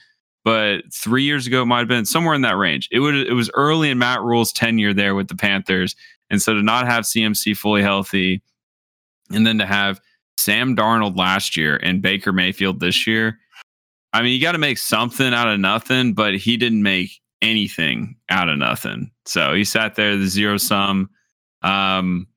[0.46, 2.88] But three years ago it might have been somewhere in that range.
[2.92, 5.96] It would it was early in Matt Rhule's tenure there with the Panthers.
[6.30, 8.42] And so to not have CMC fully healthy,
[9.32, 10.00] and then to have
[10.38, 13.40] Sam Darnold last year and Baker Mayfield this year,
[14.14, 18.16] I mean, you got to make something out of nothing, but he didn't make anything
[18.30, 19.12] out of nothing.
[19.26, 21.10] So he sat there, the zero sum.
[21.64, 22.28] Um,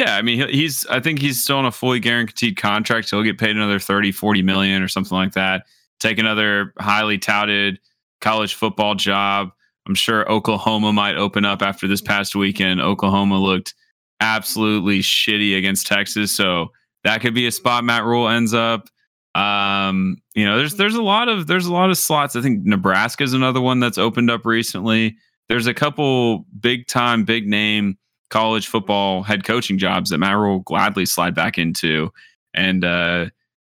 [0.00, 3.08] yeah, I mean, he's, I think he's still on a fully guaranteed contract.
[3.08, 5.66] So he'll get paid another 30, 40 million or something like that.
[5.98, 7.78] Take another highly touted
[8.22, 9.50] college football job.
[9.86, 12.80] I'm sure Oklahoma might open up after this past weekend.
[12.80, 13.74] Oklahoma looked
[14.20, 16.34] absolutely shitty against Texas.
[16.34, 16.72] So
[17.04, 18.88] that could be a spot Matt Rhule ends up.
[19.34, 22.36] Um, you know, there's there's a lot of there's a lot of slots.
[22.36, 25.16] I think Nebraska is another one that's opened up recently.
[25.50, 27.98] There's a couple big time, big name
[28.30, 32.10] college football head coaching jobs that Matt Rhule will gladly slide back into
[32.54, 33.26] and uh,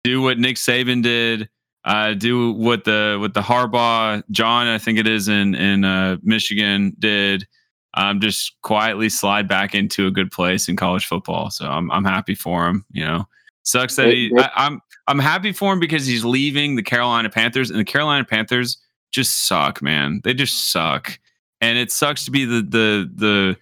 [0.05, 1.49] do what Nick Saban did.
[1.85, 6.17] Uh, do what the what the Harbaugh John I think it is in in uh,
[6.23, 7.47] Michigan did.
[7.95, 11.51] Um, just quietly slide back into a good place in college football.
[11.51, 12.87] So I'm I'm happy for him.
[12.93, 13.25] You know,
[13.65, 14.33] sucks that he.
[14.39, 18.25] I, I'm I'm happy for him because he's leaving the Carolina Panthers, and the Carolina
[18.25, 18.79] Panthers
[19.11, 20.21] just suck, man.
[20.23, 21.19] They just suck,
[21.61, 23.57] and it sucks to be the the the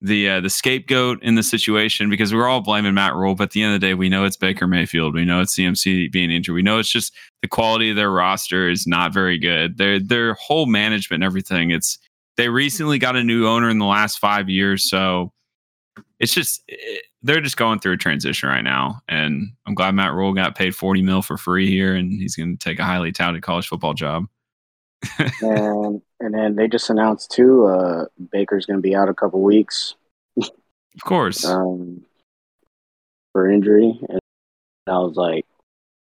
[0.00, 3.50] the uh, the scapegoat in the situation because we're all blaming Matt Rhule, but at
[3.50, 6.30] the end of the day, we know it's Baker Mayfield, we know it's CMC being
[6.30, 9.78] injured, we know it's just the quality of their roster is not very good.
[9.78, 11.70] Their their whole management and everything.
[11.70, 11.98] It's
[12.36, 15.32] they recently got a new owner in the last five years, so
[16.20, 20.14] it's just it, they're just going through a transition right now, and I'm glad Matt
[20.14, 23.10] Rhule got paid 40 mil for free here, and he's going to take a highly
[23.10, 24.26] touted college football job.
[25.42, 29.40] and and then they just announced too, uh, Baker's going to be out a couple
[29.40, 29.94] weeks.
[30.36, 31.44] Of course.
[31.44, 32.02] um,
[33.32, 34.20] for injury, and
[34.86, 35.46] I was like,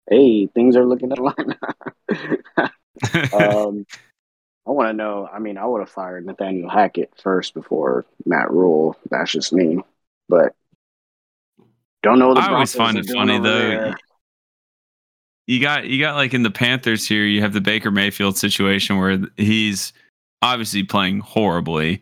[0.08, 1.58] "Hey, things are looking a line."
[3.34, 3.86] um,
[4.66, 5.28] I want to know.
[5.30, 8.96] I mean, I would have fired Nathaniel Hackett first before Matt Rhule.
[9.10, 9.80] That's just me,
[10.28, 10.54] but
[12.02, 12.34] don't know.
[12.34, 13.58] The I always find it funny though.
[13.58, 13.96] There.
[15.50, 17.24] You got you got like in the Panthers here.
[17.24, 19.92] You have the Baker Mayfield situation where he's
[20.42, 21.94] obviously playing horribly.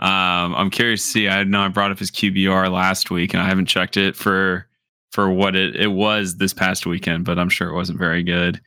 [0.00, 1.28] Um, I'm curious to see.
[1.28, 4.66] I know I brought up his QBR last week, and I haven't checked it for
[5.12, 8.60] for what it, it was this past weekend, but I'm sure it wasn't very good.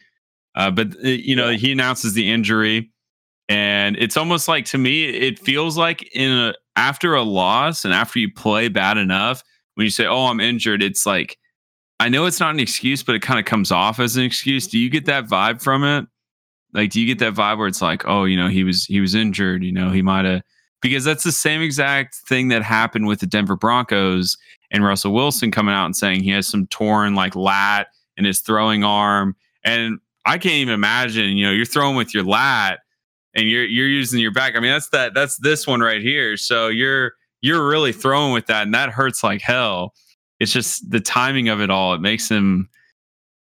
[0.56, 2.90] Uh, but uh, you know, he announces the injury,
[3.50, 7.94] and it's almost like to me, it feels like in a after a loss and
[7.94, 9.44] after you play bad enough,
[9.76, 11.38] when you say, "Oh, I'm injured," it's like
[12.00, 14.68] I know it's not an excuse, but it kind of comes off as an excuse.
[14.68, 16.08] Do you get that vibe from it?
[16.74, 19.02] Like, do you get that vibe where it's like, "Oh, you know, he was he
[19.02, 19.64] was injured.
[19.64, 20.44] You know, he might have."
[20.82, 24.38] Because that's the same exact thing that happened with the Denver Broncos
[24.72, 28.40] and Russell Wilson coming out and saying he has some torn like lat in his
[28.40, 31.36] throwing arm, and I can't even imagine.
[31.38, 32.80] You know, you're throwing with your lat
[33.36, 34.56] and you're you're using your back.
[34.56, 36.38] I mean, that's that that's this one right here.
[36.38, 39.94] So you're you're really throwing with that, and that hurts like hell.
[40.40, 41.94] It's just the timing of it all.
[41.94, 42.70] It makes him.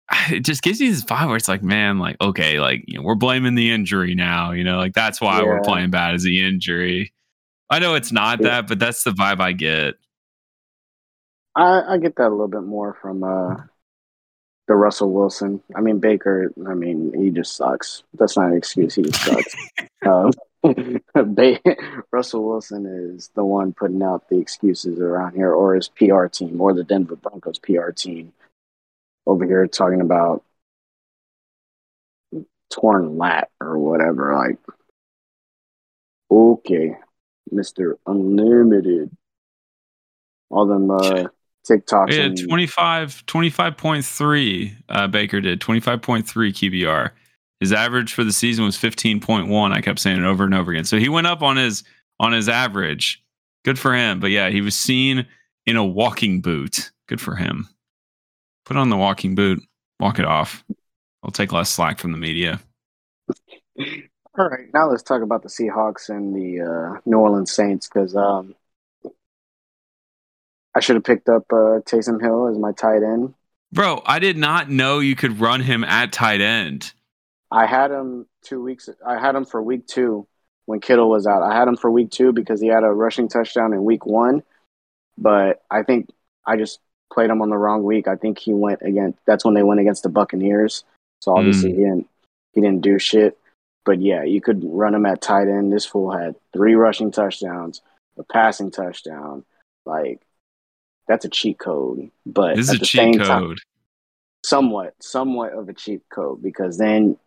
[0.31, 3.03] It just gives you this vibe where it's like, man, like okay, like you know,
[3.03, 4.51] we're blaming the injury now.
[4.51, 5.45] You know, like that's why yeah.
[5.45, 7.13] we're playing bad as the injury.
[7.69, 9.95] I know it's not that, but that's the vibe I get.
[11.55, 13.55] I, I get that a little bit more from uh,
[14.67, 15.61] the Russell Wilson.
[15.75, 16.51] I mean Baker.
[16.67, 18.03] I mean he just sucks.
[18.13, 18.95] That's not an excuse.
[18.95, 19.55] He just sucks.
[20.05, 20.31] um,
[22.11, 26.59] Russell Wilson is the one putting out the excuses around here, or his PR team,
[26.59, 28.33] or the Denver Broncos PR team
[29.25, 30.43] over here talking about
[32.71, 34.35] torn lat or whatever.
[34.35, 34.57] Like,
[36.29, 36.95] okay,
[37.51, 39.15] Mister Unlimited,
[40.49, 41.27] all them uh,
[41.69, 42.11] TikToks.
[42.11, 47.11] Yeah, and- 25, 25.3 uh, Baker did 25.3 QBR.
[47.59, 49.71] His average for the season was 15.1.
[49.71, 50.85] I kept saying it over and over again.
[50.85, 51.83] So he went up on his
[52.19, 53.23] on his average.
[53.65, 54.19] Good for him.
[54.19, 55.25] But yeah, he was seen
[55.65, 56.91] in a walking boot.
[57.07, 57.67] Good for him.
[58.65, 59.61] Put on the walking boot.
[59.99, 60.63] Walk it off.
[61.23, 62.61] I'll take less slack from the media.
[64.37, 68.15] All right, now let's talk about the Seahawks and the uh, New Orleans Saints because
[68.15, 68.55] um,
[70.73, 73.33] I should have picked up uh, Taysom Hill as my tight end.
[73.71, 76.93] Bro, I did not know you could run him at tight end.
[77.51, 78.89] I had him two weeks.
[79.05, 80.27] I had him for week two
[80.65, 81.41] when Kittle was out.
[81.41, 84.43] I had him for week two because he had a rushing touchdown in week one.
[85.17, 86.09] But I think
[86.45, 86.79] I just
[87.11, 88.07] played him on the wrong week.
[88.07, 89.19] I think he went against.
[89.25, 90.83] That's when they went against the Buccaneers.
[91.21, 91.75] So obviously mm.
[91.75, 92.09] he didn't.
[92.53, 93.37] He didn't do shit.
[93.85, 95.73] But yeah, you could run him at tight end.
[95.73, 97.81] This fool had three rushing touchdowns,
[98.17, 99.43] a passing touchdown.
[99.85, 100.21] Like
[101.07, 102.11] that's a cheat code.
[102.25, 103.27] But This is a the cheat same code.
[103.27, 103.55] time,
[104.45, 107.17] somewhat, somewhat of a cheat code because then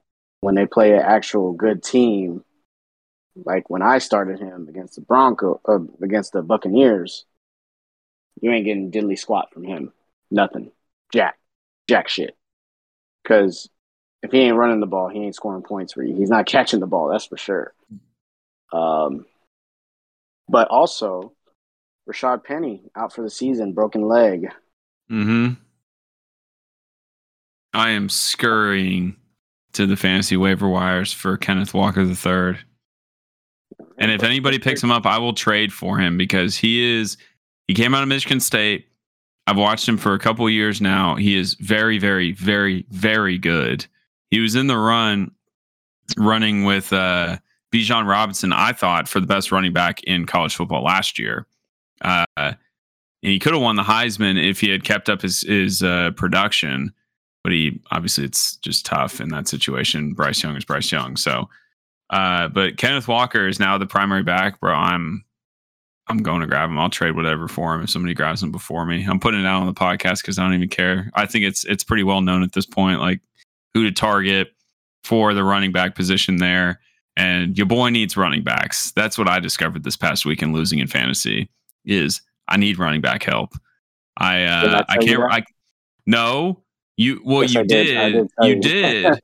[0.43, 2.45] when they play an actual good team,
[3.37, 7.25] like when I started him against the Bronco, uh, against the Buccaneers,
[8.41, 9.93] you ain't getting diddly squat from him.
[10.31, 10.73] Nothing.
[11.13, 11.39] Jack.
[11.89, 12.37] Jack shit.
[13.23, 13.71] Because
[14.23, 16.17] if he ain't running the ball, he ain't scoring points for you.
[16.17, 17.73] He's not catching the ball, that's for sure.
[18.73, 19.27] Um,
[20.49, 21.33] but also,
[22.11, 24.53] Rashaad Penny out for the season, broken leg.
[25.09, 25.53] Mm-hmm.
[27.73, 29.17] I am scurrying
[29.73, 32.59] to the fantasy waiver wires for Kenneth Walker III.
[33.99, 37.17] And if anybody picks him up, I will trade for him because he is
[37.69, 38.87] he came out of Michigan State.
[39.47, 41.17] I've watched him for a couple years now.
[41.17, 43.87] He is very, very, very, very good.
[44.31, 45.33] He was in the run
[46.17, 47.39] running with uh
[47.73, 51.47] Bijan Robinson, I thought, for the best running back in college football last year.
[52.01, 52.25] Uh
[53.23, 56.11] and he could have won the Heisman if he had kept up his his uh,
[56.17, 56.93] production,
[57.43, 60.13] but he obviously it's just tough in that situation.
[60.13, 61.49] Bryce Young is Bryce Young, so.
[62.11, 64.75] Uh, but Kenneth Walker is now the primary back, bro.
[64.75, 65.25] I'm
[66.09, 66.79] I'm going to grab him.
[66.79, 69.07] I'll trade whatever for him if somebody grabs him before me.
[69.09, 71.11] I'm putting it out on the podcast because I don't even care.
[71.15, 73.21] I think it's it's pretty well known at this point, like
[73.73, 74.53] who to target
[75.05, 76.81] for the running back position there.
[77.17, 78.93] And your boy needs running backs.
[78.93, 81.49] That's what I discovered this past week in losing in fantasy.
[81.85, 83.53] Is I need running back help.
[84.19, 85.33] I uh, I I tell you can't.
[85.33, 85.45] I
[86.07, 86.62] no.
[86.97, 88.13] You well, Yes, you did.
[88.13, 88.31] Did.
[88.41, 89.21] did you did.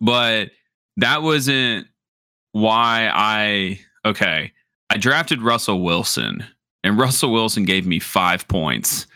[0.00, 0.50] but
[0.96, 1.86] that wasn't
[2.52, 4.52] why I okay.
[4.90, 6.44] I drafted Russell Wilson,
[6.84, 9.06] and Russell Wilson gave me five points.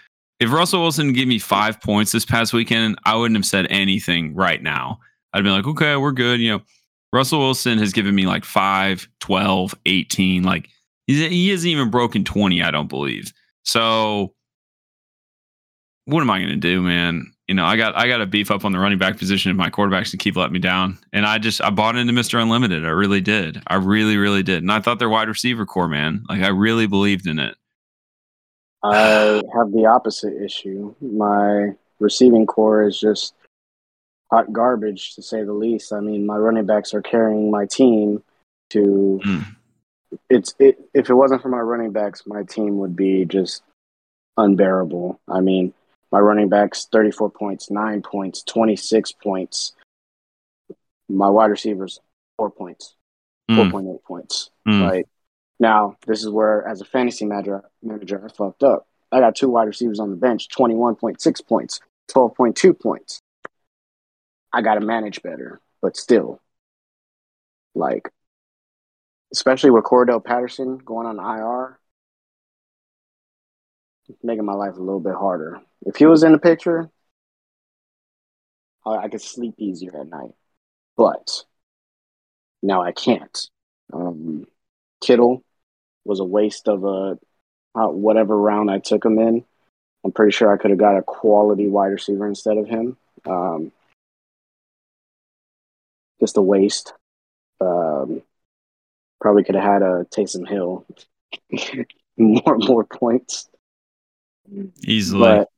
[0.41, 4.35] If Russell Wilson gave me five points this past weekend, I wouldn't have said anything
[4.35, 5.01] right now.
[5.33, 6.41] I'd be like, okay, we're good.
[6.41, 6.63] You know,
[7.13, 10.43] Russell Wilson has given me like 5, 12, 18.
[10.45, 10.69] Like,
[11.07, 13.33] he's, he hasn't even broken 20, I don't believe.
[13.65, 14.35] So,
[16.05, 17.33] what am I going to do, man?
[17.49, 19.57] You know, I got I got to beef up on the running back position if
[19.57, 20.99] my quarterbacks can keep letting me down.
[21.15, 22.41] And I just I bought into Mr.
[22.41, 22.85] Unlimited.
[22.85, 23.63] I really did.
[23.67, 24.63] I really, really did.
[24.63, 27.57] And I thought their wide receiver corps, man, like I really believed in it.
[28.83, 30.95] I have the opposite issue.
[31.01, 33.35] My receiving corps is just
[34.31, 35.93] hot garbage, to say the least.
[35.93, 38.23] I mean, my running backs are carrying my team
[38.71, 39.21] to.
[39.25, 39.57] Mm.
[40.31, 40.79] It's it.
[40.95, 43.63] If it wasn't for my running backs, my team would be just
[44.37, 45.19] unbearable.
[45.29, 45.73] I mean,
[46.11, 49.75] my running backs thirty-four points, nine points, twenty-six points.
[51.09, 52.01] My wide receivers
[52.37, 52.95] four points,
[53.55, 54.51] four Mm, point eight points.
[54.67, 54.83] mm.
[54.83, 55.09] Like
[55.59, 58.87] now, this is where, as a fantasy manager, manager, I fucked up.
[59.11, 62.75] I got two wide receivers on the bench, twenty-one point six points, twelve point two
[62.75, 63.21] points.
[64.53, 66.41] I got to manage better, but still,
[67.75, 68.11] like,
[69.33, 71.79] especially with Cordarrelle Patterson going on IR,
[74.09, 75.61] it's making my life a little bit harder.
[75.87, 76.91] If he was in the picture,
[78.85, 80.33] I, I could sleep easier at night,
[80.97, 81.45] but
[82.63, 83.49] now I can't.
[83.93, 84.47] Um,
[85.01, 85.43] Kittle
[86.05, 87.19] was a waste of a
[87.75, 89.45] uh, whatever round I took him in.
[90.05, 92.97] I'm pretty sure I could have got a quality wide receiver instead of him.
[93.27, 93.73] Um,
[96.21, 96.93] just a waste.
[97.61, 98.23] Um,
[99.21, 100.87] probably could have had a Taysom Hill
[102.17, 103.49] more more points,
[104.85, 105.21] Easily.
[105.21, 105.51] but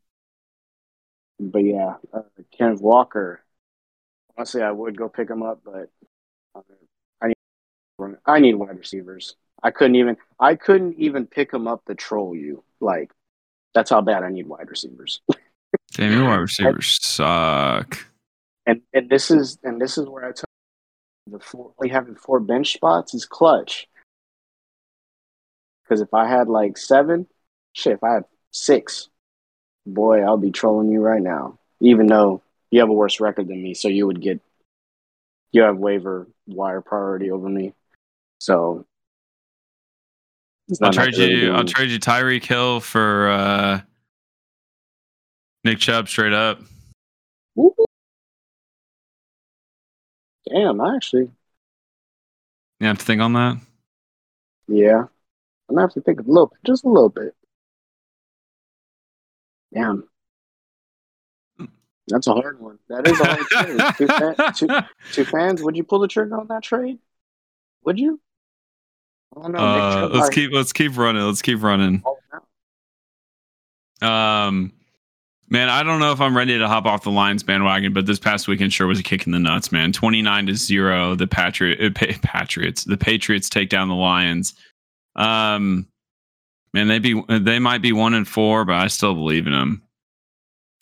[1.41, 2.23] but yeah, uh,
[2.57, 3.43] Kenneth Walker.
[4.37, 5.91] Honestly, I would go pick him up, but
[6.55, 6.61] uh,
[7.21, 9.37] I need I need wide receivers.
[9.63, 12.63] I couldn't even I couldn't even pick him up to troll you.
[12.81, 13.11] Like
[13.75, 15.21] that's how bad I need wide receivers.
[15.93, 17.99] Damn, your wide receivers suck.
[18.67, 20.45] And and this is and this is where I tell
[21.27, 23.89] you, the four only having four bench spots is clutch.
[25.83, 27.27] Because if I had like seven,
[27.73, 29.09] shit, if I had six,
[29.87, 31.59] boy, I'll be trolling you right now.
[31.81, 34.41] Even though you have a worse record than me, so you would get
[35.53, 37.73] you have waiver wire priority over me.
[38.39, 38.87] So
[40.81, 41.53] I'll not trade you.
[41.53, 43.81] I'll trade you Tyreek Hill for uh,
[45.65, 46.61] Nick Chubb straight up.
[47.55, 47.75] Woo.
[50.49, 51.31] Damn, I actually,
[52.81, 53.61] You have to think on that.
[54.69, 55.05] yeah.
[55.69, 57.35] I'm gonna have to think a little, bit just a little bit.
[59.73, 60.09] Damn,
[62.09, 62.79] that's a hard one.
[62.89, 63.95] That is a hard trade.
[63.99, 64.69] Two, fa- two,
[65.13, 66.99] two fans, would you pull the trigger on that trade?
[67.85, 68.21] Would you?
[69.37, 69.59] I don't know.
[69.59, 71.23] Uh, let's keep let's keep running.
[71.23, 72.03] Let's keep running.
[74.03, 74.73] Um,
[75.53, 78.21] Man, I don't know if I'm ready to hop off the Lions bandwagon, but this
[78.21, 79.93] past weekend sure was a kick in the nuts, man.
[79.93, 84.55] 29 to 0, the Patriot uh, pa- Patriots, the Patriots take down the Lions.
[85.17, 85.89] Um
[86.73, 89.83] man, they be they might be 1 and 4, but I still believe in them.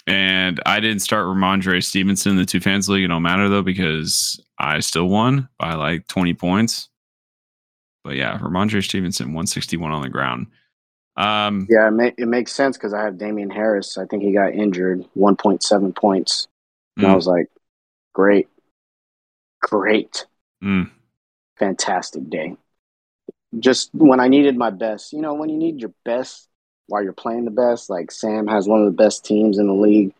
[0.06, 3.04] And I didn't start Rhamondre Stevenson in the two fans league.
[3.04, 6.88] It don't matter though because I still won by like 20 points.
[8.04, 10.46] But yeah, Rhamondre Stevenson 161 on the ground.
[11.16, 13.98] Um, Yeah, it, ma- it makes sense because I have Damien Harris.
[13.98, 16.48] I think he got injured, 1.7 points.
[16.96, 17.16] And I Mm.
[17.16, 17.50] was like,
[18.14, 18.48] great,
[19.60, 20.26] great,
[20.62, 20.90] mm,
[21.58, 22.56] fantastic day.
[23.58, 26.48] Just when I needed my best, you know, when you need your best
[26.86, 29.74] while you're playing the best, like Sam has one of the best teams in the
[29.74, 30.12] league,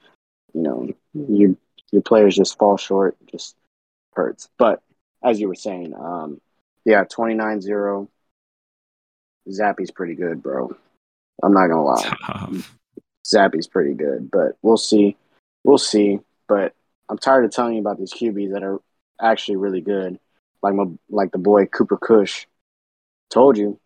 [0.55, 1.57] you know, you,
[1.91, 3.57] your players just fall short, just
[4.15, 4.49] hurts.
[4.59, 4.83] But
[5.23, 6.41] as you were saying, um,
[6.85, 8.09] yeah, 29 0.
[9.49, 10.75] Zappe's pretty good, bro.
[11.43, 12.17] I'm not going to lie.
[12.27, 12.77] tough.
[13.27, 15.17] Zappe's pretty good, but we'll see.
[15.65, 16.21] We'll see.
[16.47, 16.75] But
[17.09, 18.81] I'm tired of telling you about these QBs that are
[19.21, 20.19] actually really good.
[20.63, 22.47] Like my like the boy Cooper Cush.
[23.31, 23.79] Told you.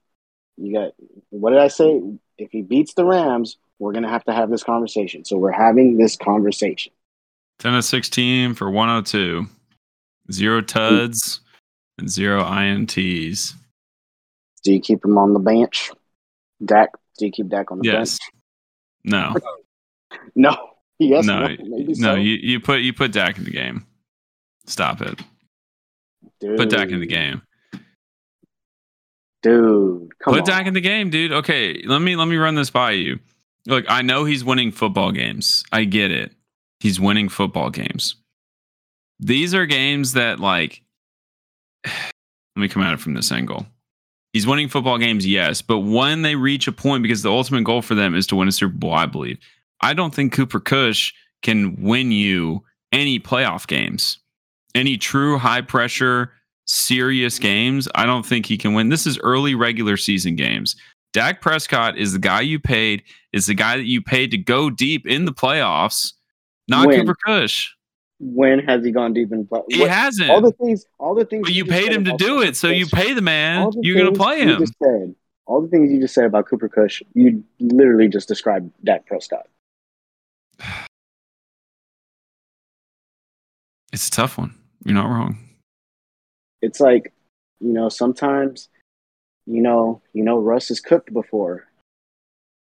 [0.57, 0.93] You got
[1.31, 2.01] what did I say?
[2.39, 5.25] If he beats the Rams, we're gonna have to have this conversation.
[5.25, 6.93] So we're having this conversation.
[7.59, 9.47] 10 of 16 for 102.
[10.31, 11.41] Zero tuds
[11.99, 13.55] and zero INTs.
[14.63, 15.91] Do you keep him on the bench?
[16.65, 18.19] Dak, do you keep Dak on the Yes.
[19.05, 19.33] No.
[19.33, 19.45] bench?
[20.35, 20.57] No.
[20.99, 21.41] Yes, no.
[21.41, 23.87] no, maybe no, you, you put you put Dak in the game.
[24.67, 25.19] Stop it.
[26.41, 27.43] Put Dak in the game.
[29.43, 30.47] Dude, come put on.
[30.47, 31.33] Dak in the game, dude.
[31.33, 33.19] Okay, let me let me run this by you.
[33.67, 35.65] Look, I know he's winning football games.
[35.73, 36.33] I get it.
[36.81, 38.17] He's winning football games.
[39.21, 40.83] These are games that like
[41.85, 42.13] let
[42.57, 43.67] me come at it from this angle.
[44.33, 47.83] He's winning football games, yes, but when they reach a point, because the ultimate goal
[47.83, 49.39] for them is to win a Super Bowl, I believe.
[49.83, 51.13] I don't think Cooper Cush
[51.43, 54.19] can win you any playoff games,
[54.75, 56.33] any true high pressure,
[56.73, 57.87] serious games.
[57.95, 58.89] I don't think he can win.
[58.89, 60.75] This is early regular season games.
[61.13, 63.03] Dak Prescott is the guy you paid,
[63.35, 66.15] is the guy that you paid to go deep in the playoffs,
[66.69, 67.01] not When?
[67.01, 67.71] Cooper Cush.
[68.19, 69.61] When has he gone deep in play?
[69.69, 70.31] He What- hasn't.
[70.31, 71.43] all the things, all the things.
[71.47, 73.69] but you paid him to do it, so you pay the man.
[73.71, 74.65] the You're gonna play him.
[74.83, 75.15] said,
[75.45, 79.47] all the things you just said about Cooper Cush, you literally just described Dak Prescott.
[83.93, 84.55] It's a tough one.
[84.87, 85.37] You're not wrong.
[86.63, 87.13] It's like,
[87.61, 88.69] you know, sometimes,
[89.47, 91.67] you know, you know, Russ has cooked before,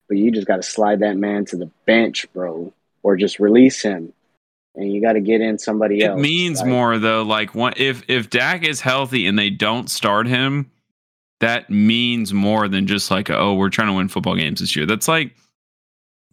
[0.09, 2.72] but you just got to slide that man to the bench, bro,
[3.03, 4.12] or just release him,
[4.76, 6.18] and you got to get in somebody It else.
[6.18, 7.22] It means Like, more though.
[7.22, 10.70] Like one, if if Dak is healthy and they don't start him,
[11.41, 14.86] that means more than just like oh we're trying to win football games this year.
[14.86, 15.34] That's like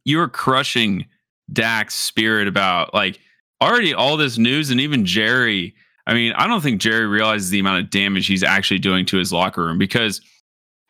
[0.05, 1.05] you're crushing
[1.51, 3.19] Dak's spirit about like
[3.61, 5.75] already all this news and even Jerry.
[6.07, 9.17] I mean, I don't think Jerry realizes the amount of damage he's actually doing to
[9.17, 10.21] his locker room because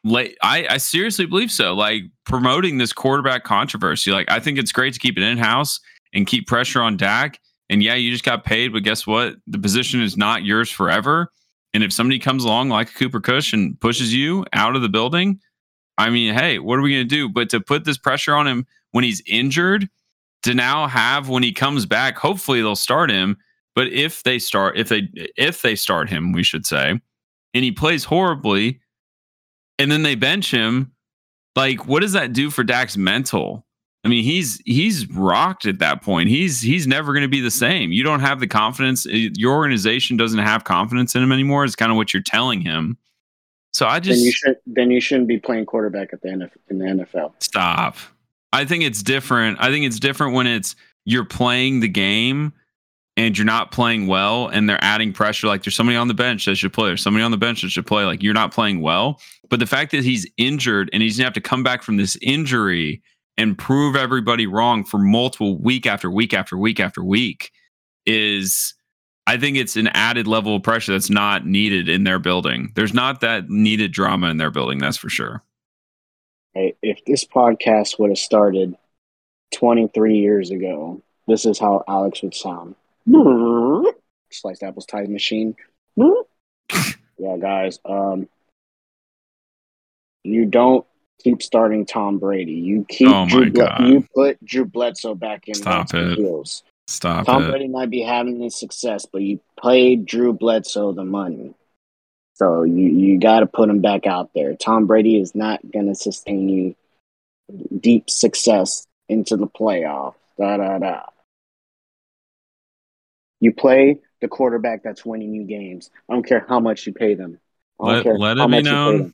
[0.04, 1.74] like I, I seriously believe so.
[1.74, 5.80] Like promoting this quarterback controversy, like I think it's great to keep it in house
[6.14, 7.40] and keep pressure on Dak.
[7.70, 9.36] And yeah, you just got paid, but guess what?
[9.48, 11.32] The position is not yours forever.
[11.74, 15.40] And if somebody comes along like Cooper Cush and pushes you out of the building,
[15.98, 17.28] I mean, hey, what are we going to do?
[17.28, 19.90] But to put this pressure on him when he's injured,
[20.44, 23.36] to now have when he comes back, hopefully they'll start him.
[23.78, 25.08] But if they start, if they
[25.38, 27.00] if they start him, we should say,
[27.54, 28.80] and he plays horribly,
[29.78, 30.94] and then they bench him,
[31.56, 33.68] like what does that do for Dak's mental?
[34.04, 36.28] I mean, he's he's rocked at that point.
[36.28, 37.92] He's he's never going to be the same.
[37.92, 39.06] You don't have the confidence.
[39.06, 41.64] eh, Your organization doesn't have confidence in him anymore.
[41.64, 42.98] Is kind of what you're telling him.
[43.74, 46.50] So I then just you should then you shouldn't be playing quarterback at the NFL,
[46.72, 47.34] in the NFL.
[47.44, 47.96] stop.
[48.54, 49.60] I think it's different.
[49.62, 50.76] I think it's different when it's
[51.06, 52.54] you're playing the game
[53.18, 56.46] and you're not playing well and they're adding pressure like there's somebody on the bench
[56.46, 58.80] that should play or somebody on the bench that should play like you're not playing
[58.80, 61.98] well but the fact that he's injured and he's gonna have to come back from
[61.98, 63.02] this injury
[63.38, 67.52] and prove everybody wrong for multiple week after week after week after week
[68.06, 68.74] is
[69.28, 72.72] I think it's an added level of pressure that's not needed in their building.
[72.76, 75.44] There's not that needed drama in their building, that's for sure.
[76.54, 78.78] Hey, if this podcast would have started
[79.54, 82.76] 23 years ago, this is how Alex would sound.
[84.32, 85.56] Sliced apples time machine.
[85.96, 87.80] yeah, guys.
[87.86, 88.28] Um,
[90.24, 90.86] you don't
[91.24, 92.54] keep starting Tom Brady.
[92.54, 95.56] You keep Oh Drew Ble- you put Drew Bledsoe back in.
[95.56, 96.18] Stop it.
[96.18, 96.64] heals.
[96.88, 97.50] Stop Tom it.
[97.50, 101.54] Brady might be having his success, but you paid Drew Bledsoe the money.
[102.36, 104.56] So you, you got to put him back out there.
[104.56, 106.76] Tom Brady is not going to sustain you
[107.80, 110.14] deep success into the playoff.
[110.38, 111.02] Da da da.
[113.40, 115.90] You play the quarterback that's winning you games.
[116.10, 117.40] I don't care how much you pay them.
[117.80, 119.14] Let, let it be you known.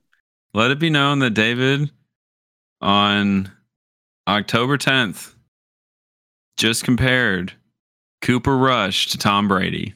[0.54, 1.90] Let it be known that David
[2.80, 3.52] on
[4.28, 5.34] October 10th
[6.58, 7.54] just compared
[8.22, 9.96] Cooper Rush to Tom Brady.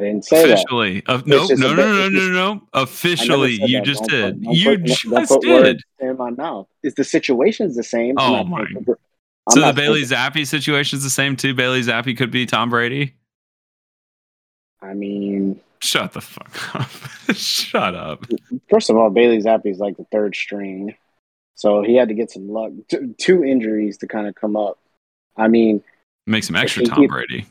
[0.00, 0.54] I didn't say that.
[0.54, 1.02] Officially.
[1.06, 2.62] Uh, no, no, no, no, no, no, no.
[2.72, 3.84] Officially, you that.
[3.84, 4.34] just did.
[4.34, 5.80] Put, don't you put, just put did.
[6.00, 6.66] in my mouth.
[6.82, 8.16] Is the situation's the same?
[8.18, 8.66] Oh my-
[9.48, 11.54] I'm So the Bailey Zappe situation is the same too.
[11.54, 13.14] Bailey Zappe could be Tom Brady.
[14.80, 16.90] I mean, Shut the fuck up.
[17.36, 18.24] Shut up.
[18.70, 20.94] first of all, Bailey Zappe is like the third string,
[21.56, 22.72] so he had to get some luck.
[22.88, 24.78] T- two injuries to kind of come up.
[25.36, 25.82] I mean,
[26.26, 27.46] Make some extra Tom keep- Brady.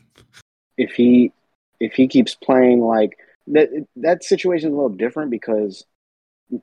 [0.76, 1.32] if he
[1.78, 3.18] if he keeps playing like
[3.48, 5.84] that, that situation is a little different because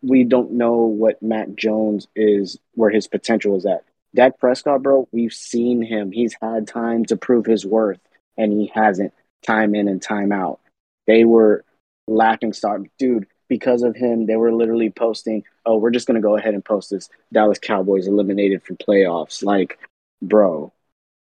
[0.01, 3.83] we don't know what Mac Jones is, where his potential is at.
[4.13, 6.11] Dak Prescott, bro, we've seen him.
[6.11, 7.99] He's had time to prove his worth,
[8.37, 9.13] and he hasn't.
[9.43, 10.59] Time in and time out.
[11.07, 11.65] They were
[12.07, 13.27] laughing stock, dude.
[13.47, 16.89] Because of him, they were literally posting, "Oh, we're just gonna go ahead and post
[16.89, 19.79] this Dallas Cowboys eliminated from playoffs." Like,
[20.21, 20.71] bro,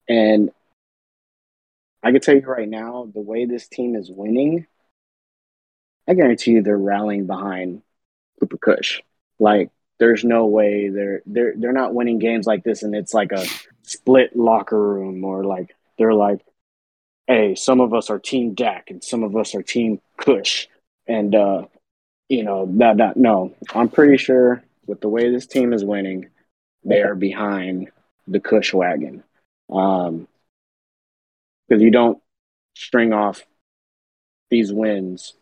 [0.08, 0.52] and
[2.02, 4.66] I can tell you right now, the way this team is winning,
[6.06, 7.82] I guarantee you they're rallying behind
[8.40, 9.02] Cooper Cush.
[9.38, 9.70] Like,
[10.02, 13.46] there's no way they're they're they're not winning games like this, and it's like a
[13.84, 16.40] split locker room, or like they're like,
[17.28, 20.66] hey, some of us are Team Dak and some of us are Team Cush,
[21.06, 21.66] and uh,
[22.28, 26.30] you know that that no, I'm pretty sure with the way this team is winning,
[26.84, 27.92] they are behind
[28.26, 29.22] the Cush wagon.
[29.72, 30.26] Um,
[31.68, 32.20] because you don't
[32.74, 33.44] string off
[34.50, 35.34] these wins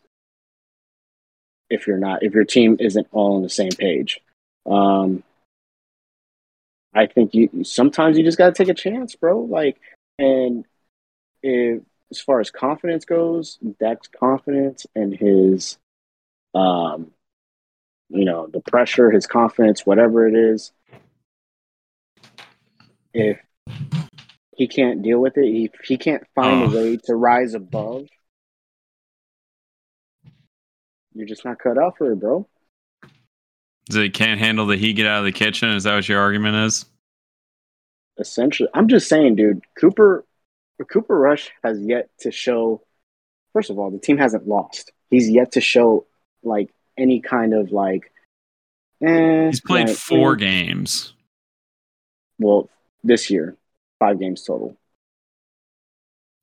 [1.71, 4.21] if you're not if your team isn't all on the same page.
[4.67, 5.23] Um,
[6.95, 9.41] I think you sometimes you just got to take a chance, bro.
[9.41, 9.81] Like,
[10.19, 10.65] and
[11.43, 15.79] if as far as confidence goes, Dak's confidence and his,
[16.55, 17.13] um,
[18.09, 20.73] you know, the pressure, his confidence, whatever it is,
[23.15, 23.39] if
[24.57, 26.71] he can't deal with it, he he can't find Oh.
[26.71, 28.09] a way to rise above.
[31.15, 32.47] You're just not cut out for it, bro.
[33.91, 35.71] So he can't handle the heat get out of the kitchen.
[35.71, 36.85] Is that what your argument is?
[38.19, 40.27] essentially i'm just saying dude cooper
[40.91, 42.83] cooper rush has yet to show
[43.55, 46.05] first of all the team hasn't lost he's yet to show
[46.43, 46.69] like
[46.99, 48.13] any kind of like
[49.03, 50.37] eh, He's played like, four eh.
[50.37, 51.15] games.
[52.39, 52.69] well
[53.05, 53.57] this year
[53.99, 54.77] five games total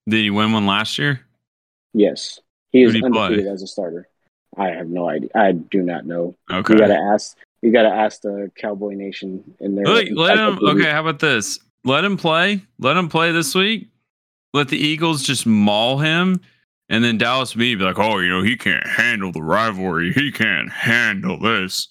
[0.09, 1.21] Did he win one last year?
[1.93, 2.39] yes
[2.71, 3.07] he is he play?
[3.21, 4.07] undefeated as a starter
[4.57, 6.73] i have no idea i do not know Okay.
[6.73, 9.85] you gotta ask you gotta ask the cowboy nation in there.
[9.85, 10.59] Let, let him.
[10.61, 11.57] Okay, how about this?
[11.83, 12.61] Let him play.
[12.77, 13.87] Let him play this week.
[14.53, 16.39] Let the Eagles just maul him,
[16.89, 20.13] and then Dallas be like, "Oh, you know, he can't handle the rivalry.
[20.13, 21.87] He can't handle this."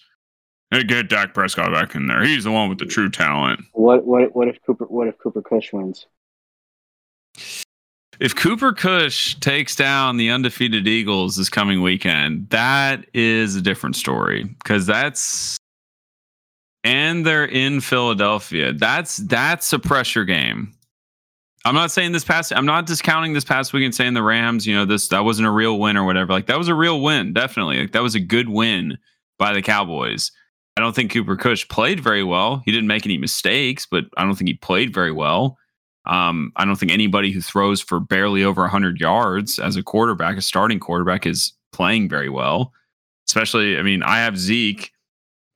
[0.70, 2.22] Hey, get Dak Prescott back in there.
[2.22, 3.60] He's the one with the true talent.
[3.72, 6.06] what what what if cooper what if cooper kush wins
[8.18, 13.96] If Cooper Cush takes down the undefeated Eagles this coming weekend, that is a different
[13.96, 15.58] story because that's
[16.82, 18.72] and they're in Philadelphia.
[18.72, 20.72] That's that's a pressure game.
[21.64, 22.52] I'm not saying this past.
[22.54, 24.66] I'm not discounting this past weekend saying the Rams.
[24.66, 26.32] You know this that wasn't a real win or whatever.
[26.32, 27.80] Like that was a real win, definitely.
[27.80, 28.96] Like that was a good win
[29.38, 30.30] by the Cowboys.
[30.76, 32.62] I don't think Cooper Cush played very well.
[32.64, 35.58] He didn't make any mistakes, but I don't think he played very well.
[36.06, 40.36] Um, I don't think anybody who throws for barely over 100 yards as a quarterback,
[40.36, 42.72] a starting quarterback, is playing very well.
[43.28, 44.92] Especially, I mean, I have Zeke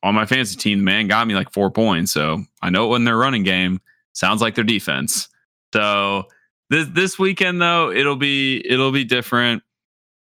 [0.02, 0.78] on my fantasy team.
[0.78, 3.80] The man got me like four points, so I know it wasn't their running game.
[4.12, 5.28] Sounds like their defense.
[5.72, 6.24] So
[6.68, 9.62] this this weekend though, it'll be it'll be different.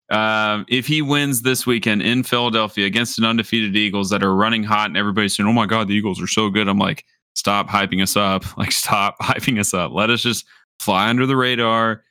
[0.09, 4.63] Um, if he wins this weekend in Philadelphia against an undefeated Eagles that are running
[4.63, 7.05] hot and everybody's saying, "Oh my God, the Eagles are so good," I'm like,
[7.37, 8.43] stop hyping us up.
[8.57, 9.91] Like, stop hyping us up.
[9.91, 10.45] Let us just
[10.79, 12.03] fly under the radar,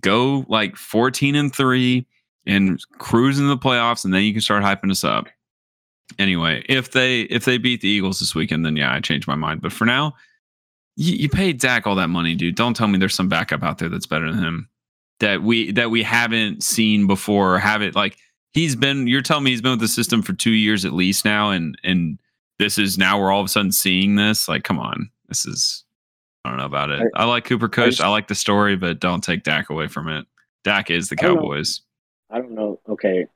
[0.00, 2.06] go like 14 and three,
[2.46, 5.28] and cruise into the playoffs, and then you can start hyping us up.
[6.18, 9.34] Anyway, if they if they beat the Eagles this weekend, then yeah, I changed my
[9.34, 9.62] mind.
[9.62, 10.14] But for now,
[10.96, 12.56] you, you paid Dak all that money, dude.
[12.56, 14.68] Don't tell me there's some backup out there that's better than him
[15.22, 18.18] that we that we haven't seen before or haven't like
[18.52, 21.24] he's been you're telling me he's been with the system for two years at least
[21.24, 22.18] now and and
[22.58, 24.48] this is now we're all of a sudden seeing this?
[24.48, 25.10] Like come on.
[25.28, 25.84] This is
[26.44, 27.08] i don't know about it.
[27.14, 27.96] I, like cooper kush.
[27.96, 30.26] Just- I, like the story but don't take dak away from it.
[30.64, 31.82] Dak is the I don't cowboys.
[32.30, 32.80] I don't know.
[32.88, 33.26] Okay.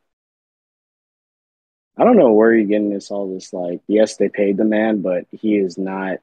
[1.98, 5.00] I don't know where you're getting this all this like yes they paid the man
[5.00, 6.18] but he is not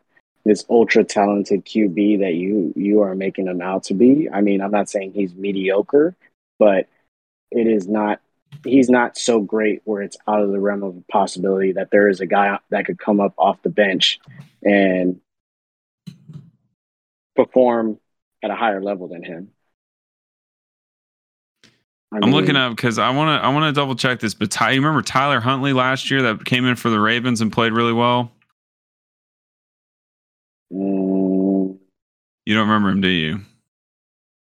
[0.46, 4.30] this ultra talented QB that you you are making him out to be.
[4.32, 6.16] I mean, I'm not saying he's mediocre,
[6.60, 6.88] but
[7.52, 8.20] it is not
[8.64, 12.20] he's not so great where it's out of the realm of possibility that there is
[12.20, 14.20] a guy that could come up off the bench
[14.64, 15.20] and
[17.36, 18.00] perform
[18.44, 19.50] at a higher level than him.
[22.12, 24.36] I am looking up because I want to I want to double check this.
[24.36, 27.52] But Ty, you remember Tyler Huntley last year that came in for the Ravens and
[27.52, 28.32] played really well?
[30.72, 31.80] Mm,
[32.46, 33.42] you don't remember him, do you?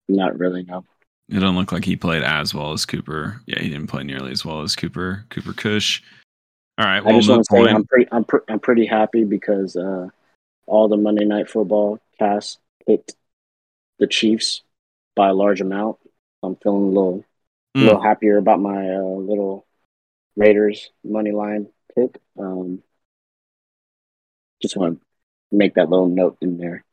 [0.08, 0.84] Not really, no.
[1.28, 3.40] It doesn't look like he played as well as Cooper.
[3.46, 5.24] Yeah, he didn't play nearly as well as Cooper.
[5.30, 6.02] Cooper Cush.
[6.78, 7.04] All right.
[7.04, 10.08] Well, I just want to say I'm pretty I'm, pre- I'm pretty happy because uh,
[10.66, 13.14] all the Monday Night Football cast picked
[13.98, 14.62] the Chiefs
[15.14, 15.98] by a large amount.
[16.42, 17.24] I'm feeling a little
[17.76, 17.82] mm.
[17.82, 19.66] a little happier about my uh, little
[20.36, 22.18] Raiders money line pick.
[22.38, 22.82] Um,
[24.60, 26.84] just want to make that little note in there.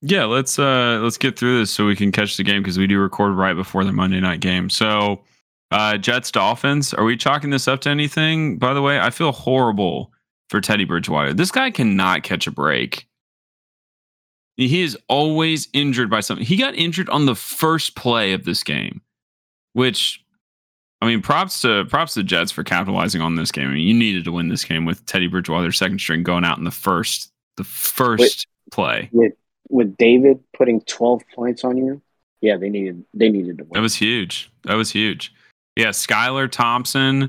[0.00, 2.86] Yeah, let's uh let's get through this so we can catch the game because we
[2.86, 4.70] do record right before the Monday night game.
[4.70, 5.22] So,
[5.70, 8.58] uh Jets Dolphins, are we chalking this up to anything?
[8.58, 10.12] By the way, I feel horrible
[10.50, 11.34] for Teddy Bridgewater.
[11.34, 13.06] This guy cannot catch a break.
[14.56, 16.44] He is always injured by something.
[16.44, 19.00] He got injured on the first play of this game,
[19.72, 20.24] which
[21.00, 23.68] I mean, props to props to Jets for capitalizing on this game.
[23.68, 26.58] I mean, you needed to win this game with Teddy Bridgewater's second string going out
[26.58, 29.08] in the first the first play.
[29.12, 29.32] With
[29.68, 32.02] with David putting 12 points on you,
[32.40, 33.72] yeah, they needed they needed to win.
[33.74, 34.50] That was huge.
[34.64, 35.34] That was huge.
[35.76, 37.24] Yeah, Skylar Thompson.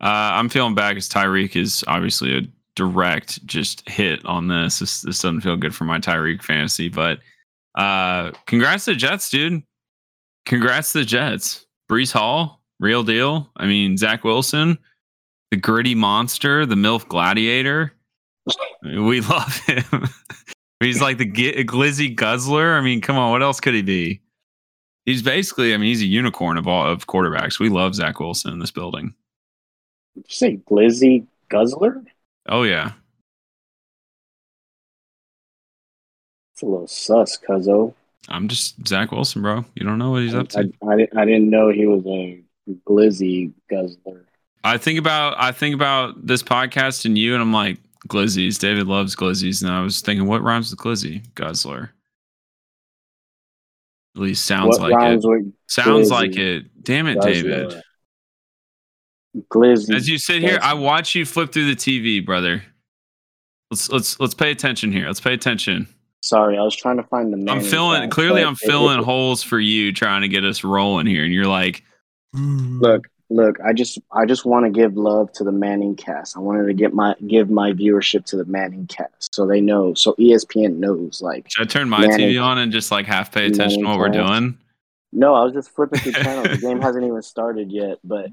[0.00, 2.42] Uh, I'm feeling bad because Tyreek is obviously a
[2.74, 4.78] direct just hit on this.
[4.78, 7.20] This this doesn't feel good for my Tyreek fantasy, but
[7.74, 9.62] uh, congrats to the Jets, dude.
[10.46, 11.66] Congrats to the Jets.
[11.90, 13.50] Breece Hall, real deal.
[13.56, 14.78] I mean, Zach Wilson,
[15.50, 17.92] the gritty monster, the MILF gladiator.
[18.82, 20.08] we love him.
[20.80, 22.74] He's like the glizzy guzzler.
[22.74, 24.22] I mean, come on, what else could he be?
[25.04, 27.58] He's basically, I mean, he's a unicorn of all of quarterbacks.
[27.58, 29.14] We love Zach Wilson in this building.
[30.14, 32.02] Did you say glizzy guzzler?
[32.48, 32.92] Oh yeah.
[36.54, 37.94] It's a little sus, cuzzo.
[38.28, 39.64] I'm just Zach Wilson, bro.
[39.74, 40.70] You don't know what he's up to.
[40.82, 42.42] I, I, I didn't know he was a
[42.86, 44.24] glizzy guzzler.
[44.62, 47.78] I think about I think about this podcast and you, and I'm like,
[48.08, 48.58] glizzies.
[48.58, 51.22] David loves glizzies, and I was thinking, what rhymes with glizzy?
[51.34, 51.90] Guzzler.
[54.16, 55.52] At least sounds what like it.
[55.68, 56.10] Sounds glizzy?
[56.10, 56.82] like it.
[56.82, 57.32] Damn it, Guzzler.
[57.32, 57.82] David.
[59.52, 59.94] Glizzy.
[59.94, 62.62] As you sit here, I watch you flip through the TV, brother.
[63.70, 65.06] Let's let's let's pay attention here.
[65.06, 65.86] Let's pay attention.
[66.22, 67.50] Sorry, I was trying to find the.
[67.50, 68.10] I'm filling.
[68.10, 71.84] Clearly, I'm filling holes for you, trying to get us rolling here, and you're like,
[72.34, 72.80] mm.
[72.80, 76.36] "Look, look, I just I just want to give love to the Manning cast.
[76.36, 79.94] I wanted to get my give my viewership to the Manning cast so they know,
[79.94, 81.22] so ESPN knows.
[81.22, 83.88] Like, should I turn my Manning, TV on and just like half pay attention to
[83.88, 84.58] what we're doing?
[85.12, 86.48] No, I was just flipping through channels.
[86.48, 88.30] the game hasn't even started yet, but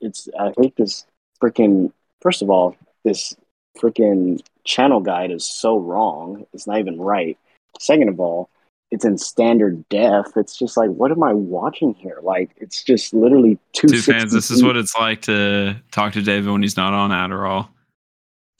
[0.00, 1.06] it's I hate this
[1.42, 1.92] freaking.
[2.20, 3.34] First of all, this
[3.78, 6.46] freaking channel guide is so wrong.
[6.52, 7.38] It's not even right.
[7.78, 8.48] Second of all,
[8.92, 10.36] it's in standard def.
[10.36, 12.18] It's just like, what am I watching here?
[12.22, 13.88] Like, it's just literally two.
[13.88, 14.32] Two fans.
[14.32, 17.68] This is what it's like to talk to David when he's not on Adderall.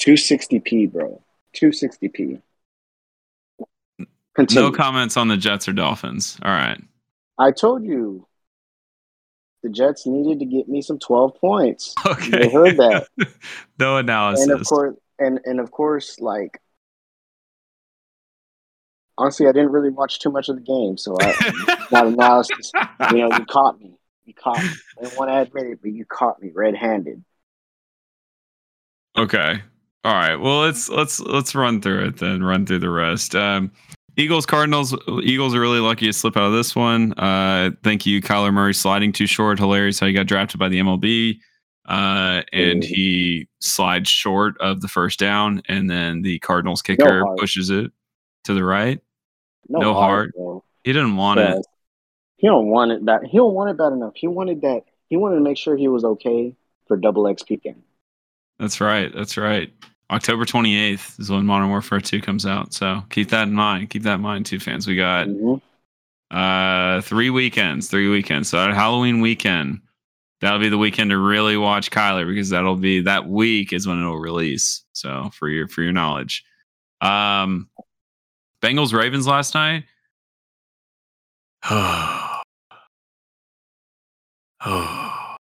[0.00, 1.22] 260p, bro.
[1.54, 2.40] 260p.
[4.34, 4.62] Continue.
[4.62, 6.38] No comments on the Jets or Dolphins.
[6.42, 6.80] All right.
[7.38, 8.26] I told you
[9.62, 11.94] the Jets needed to get me some 12 points.
[12.06, 12.44] Okay.
[12.44, 13.06] You heard that.
[13.78, 14.44] no analysis.
[14.44, 16.58] And of course, and, and of course, like
[19.18, 22.72] honestly, I didn't really watch too much of the game, so I not analysis.
[23.10, 23.96] You know, you caught me.
[24.24, 24.70] You caught me.
[24.98, 27.22] I didn't want to admit it, but you caught me red-handed.
[29.16, 29.62] Okay.
[30.04, 30.36] All right.
[30.36, 32.42] Well, let's let's let's run through it then.
[32.42, 33.34] Run through the rest.
[33.34, 33.70] Um,
[34.16, 34.96] Eagles Cardinals.
[35.22, 37.12] Eagles are really lucky to slip out of this one.
[37.14, 39.58] Uh, thank you, Kyler Murray sliding too short.
[39.58, 41.38] Hilarious how he got drafted by the MLB.
[41.84, 47.36] Uh, and he slides short of the first down, and then the Cardinals kicker no
[47.38, 47.90] pushes it
[48.44, 49.00] to the right.
[49.68, 50.32] No, no heart.
[50.36, 51.56] heart he didn't want yeah.
[51.56, 51.66] it.
[52.36, 54.14] He don't want it that he don't want it bad enough.
[54.16, 56.54] He wanted that he wanted to make sure he was okay
[56.86, 57.82] for double X weekend.
[58.58, 59.12] That's right.
[59.14, 59.72] That's right.
[60.10, 62.74] October 28th is when Modern Warfare 2 comes out.
[62.74, 63.90] So keep that in mind.
[63.90, 64.86] Keep that in mind too, fans.
[64.86, 66.36] We got mm-hmm.
[66.36, 68.48] uh three weekends, three weekends.
[68.48, 69.80] So Halloween weekend,
[70.40, 74.00] that'll be the weekend to really watch Kyler because that'll be that week is when
[74.00, 74.84] it'll release.
[74.92, 76.44] So for your for your knowledge.
[77.00, 77.68] Um
[78.62, 79.84] Bengals Ravens last night.
[81.70, 82.40] oh.
[84.64, 85.36] oh.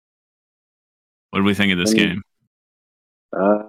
[1.30, 2.22] what do we think of this game?
[3.36, 3.64] Uh,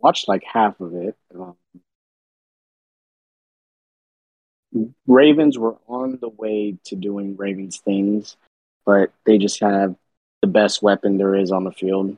[0.00, 1.16] watched like half of it.
[1.38, 1.56] Um,
[5.06, 8.36] Ravens were on the way to doing Ravens things,
[8.84, 9.94] but they just have
[10.42, 12.16] the best weapon there is on the field.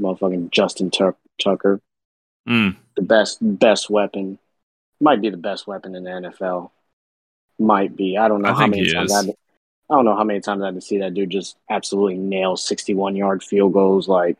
[0.00, 1.80] Motherfucking Justin Tuck- Tucker,
[2.48, 2.76] Mm.
[2.96, 4.38] the best best weapon,
[5.02, 6.70] might be the best weapon in the NFL.
[7.58, 8.16] Might be.
[8.16, 9.12] I don't know I how many times.
[9.12, 9.34] I had to,
[9.90, 12.56] I don't know how many times I had to see that dude just absolutely nail
[12.56, 14.38] sixty-one yard field goals like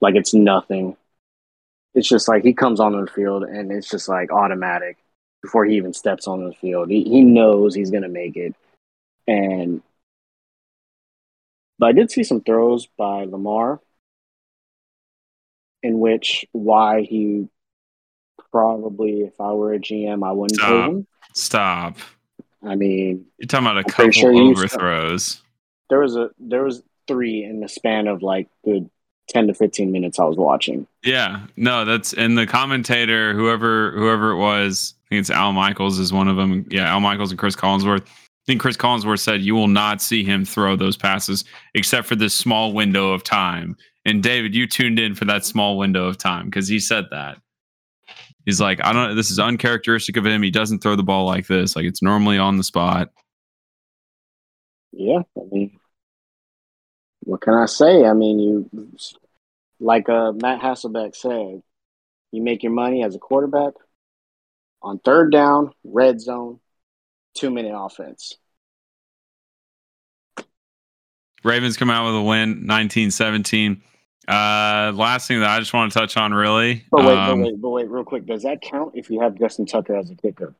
[0.00, 0.96] like it's nothing.
[1.94, 4.96] It's just like he comes onto the field and it's just like automatic
[5.42, 6.90] before he even steps onto the field.
[6.90, 8.54] He he knows he's gonna make it.
[9.28, 9.82] And
[11.78, 13.80] but I did see some throws by Lamar
[15.82, 17.48] in which why he
[18.52, 20.90] probably if I were a GM I wouldn't Stop.
[20.90, 21.06] him.
[21.34, 21.96] Stop.
[22.64, 25.42] I mean, You're talking about a I'm couple sure overthrows.
[25.90, 28.88] there was a there was three in the span of like the
[29.28, 30.86] ten to fifteen minutes I was watching.
[31.02, 35.98] Yeah, no, that's and the commentator, whoever whoever it was, I think it's Al Michaels
[35.98, 36.66] is one of them.
[36.70, 38.02] Yeah, Al Michaels and Chris Collinsworth.
[38.06, 41.44] I think Chris Collinsworth said you will not see him throw those passes
[41.74, 43.76] except for this small window of time.
[44.04, 47.38] And David, you tuned in for that small window of time because he said that.
[48.44, 49.16] He's like, I don't.
[49.16, 50.42] This is uncharacteristic of him.
[50.42, 51.76] He doesn't throw the ball like this.
[51.76, 53.10] Like it's normally on the spot.
[54.92, 55.78] Yeah, I mean,
[57.20, 58.04] what can I say?
[58.04, 58.70] I mean, you
[59.80, 61.62] like uh, Matt Hasselbeck said,
[62.30, 63.74] you make your money as a quarterback
[64.82, 66.60] on third down, red zone,
[67.34, 68.36] two minute offense.
[71.44, 73.80] Ravens come out with a win, 19-17.
[74.28, 76.84] Uh, last thing that I just want to touch on, really.
[76.90, 78.26] But wait, um, but wait, but wait, real quick.
[78.26, 80.54] Does that count if you have Justin Tucker as a kicker?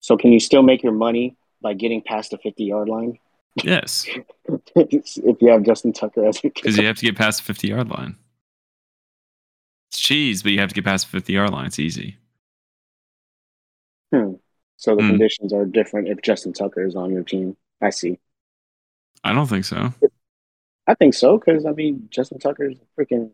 [0.00, 3.18] So can you still make your money by getting past the fifty yard line
[3.62, 4.06] Yes,
[4.76, 7.68] if you have Justin Tucker as a because you have to get past the 50
[7.68, 8.16] yard line.
[9.90, 11.66] It's cheese, but you have to get past the 50 yard line.
[11.66, 12.16] It's easy.
[14.14, 14.34] Hmm.
[14.76, 15.08] So the Hmm.
[15.08, 17.56] conditions are different if Justin Tucker is on your team.
[17.80, 18.18] I see.
[19.24, 19.92] I don't think so.
[20.90, 23.30] I think so because I mean Justin Tucker's a freaking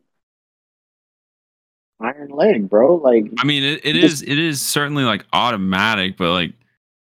[1.98, 2.96] iron leg, bro.
[2.96, 6.52] Like I mean, it, it Just- is it is certainly like automatic, but like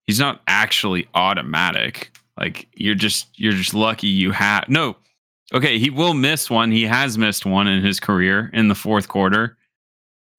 [0.08, 2.12] he's not actually automatic.
[2.38, 4.96] Like you're just you're just lucky you have no.
[5.54, 6.72] Okay, he will miss one.
[6.72, 9.58] He has missed one in his career in the fourth quarter.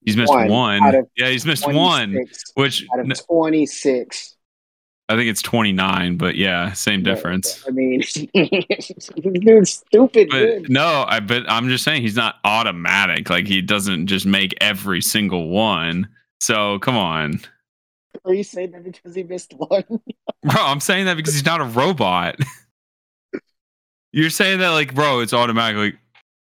[0.06, 1.06] He's missed One one.
[1.18, 2.24] yeah, he's missed one.
[2.54, 4.34] Which out of twenty six.
[5.10, 7.64] I think it's 29, but yeah, same difference.
[7.66, 8.00] I mean,
[9.40, 10.28] dude's stupid.
[10.30, 13.28] But no, I but I'm just saying he's not automatic.
[13.28, 16.08] Like he doesn't just make every single one.
[16.38, 17.40] So come on.
[18.24, 19.82] Are you saying that because he missed one?
[20.44, 22.36] Bro, I'm saying that because he's not a robot.
[24.12, 25.76] You're saying that like, bro, it's automatic.
[25.76, 25.98] Like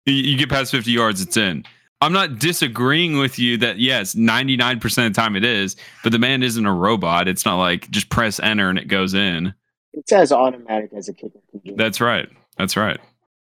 [0.06, 1.66] you, you get past 50 yards, it's in.
[2.02, 6.20] I'm not disagreeing with you that yes, 99% of the time it is, but the
[6.20, 7.28] man isn't a robot.
[7.28, 9.54] It's not like just press enter and it goes in.
[9.94, 11.76] It's as automatic as a kicker can do.
[11.76, 12.28] That's right.
[12.58, 13.00] That's right.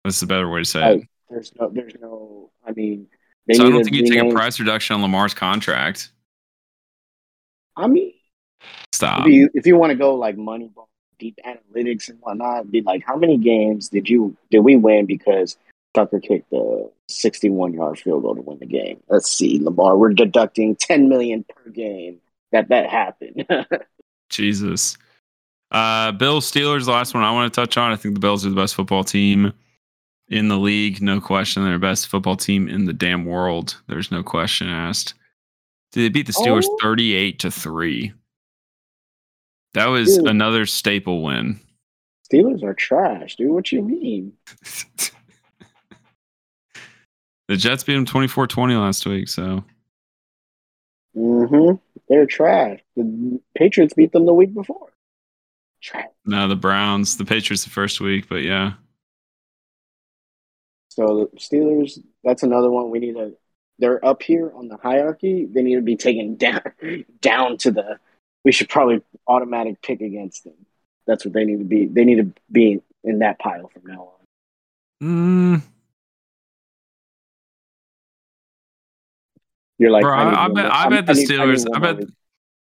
[0.05, 1.01] That's the better way to say it.
[1.03, 2.51] Oh, there's no, there's no.
[2.65, 3.09] I mean,
[3.53, 6.11] So I don't think you take a price reduction on Lamar's contract.
[7.77, 8.13] I mean,
[8.93, 9.27] Stop.
[9.27, 10.87] if you if you want to go like Moneyball,
[11.19, 15.57] deep analytics and whatnot, be like, how many games did you did we win because
[15.97, 19.01] Tucker kicked the 61 yard field goal to win the game?
[19.09, 22.19] Let's see, Lamar, we're deducting 10 million per game
[22.53, 23.47] that that happened.
[24.31, 24.97] Jesus.
[25.71, 27.91] Uh, Bills Steelers, the last one I want to touch on.
[27.93, 29.53] I think the Bills are the best football team
[30.29, 31.01] in the league.
[31.03, 31.65] No question.
[31.65, 33.81] They're the best football team in the damn world.
[33.89, 35.15] There's no question asked.
[35.93, 36.77] Did they beat the Steelers Oh.
[36.83, 38.13] 38 to 3?
[39.75, 40.29] That was Dude.
[40.29, 41.59] another staple win.
[42.31, 43.51] Steelers are trash, dude.
[43.51, 44.33] What you mean?
[47.49, 49.29] the Jets beat them 24 20 last week.
[49.29, 49.65] So,
[51.17, 51.77] Mm-hmm.
[52.09, 52.81] They're trash.
[52.95, 54.93] The Patriots beat them the week before.
[55.83, 56.07] Trash.
[56.25, 58.75] no, the Browns, the Patriots the first week, but yeah.
[60.91, 63.37] So the Steelers, that's another one we need to.
[63.79, 65.47] They're up here on the hierarchy.
[65.47, 66.63] They need to be taken down,
[67.21, 67.99] down to the.
[68.45, 70.55] We should probably automatic pick against them.
[71.07, 71.87] That's what they need to be.
[71.87, 74.13] They need to be in that pile from now
[75.03, 75.07] on.
[75.07, 75.63] Mm,
[79.79, 81.67] You're like, Bro, I, I, I bet I bet the need- need Steelers.
[81.75, 82.09] I bet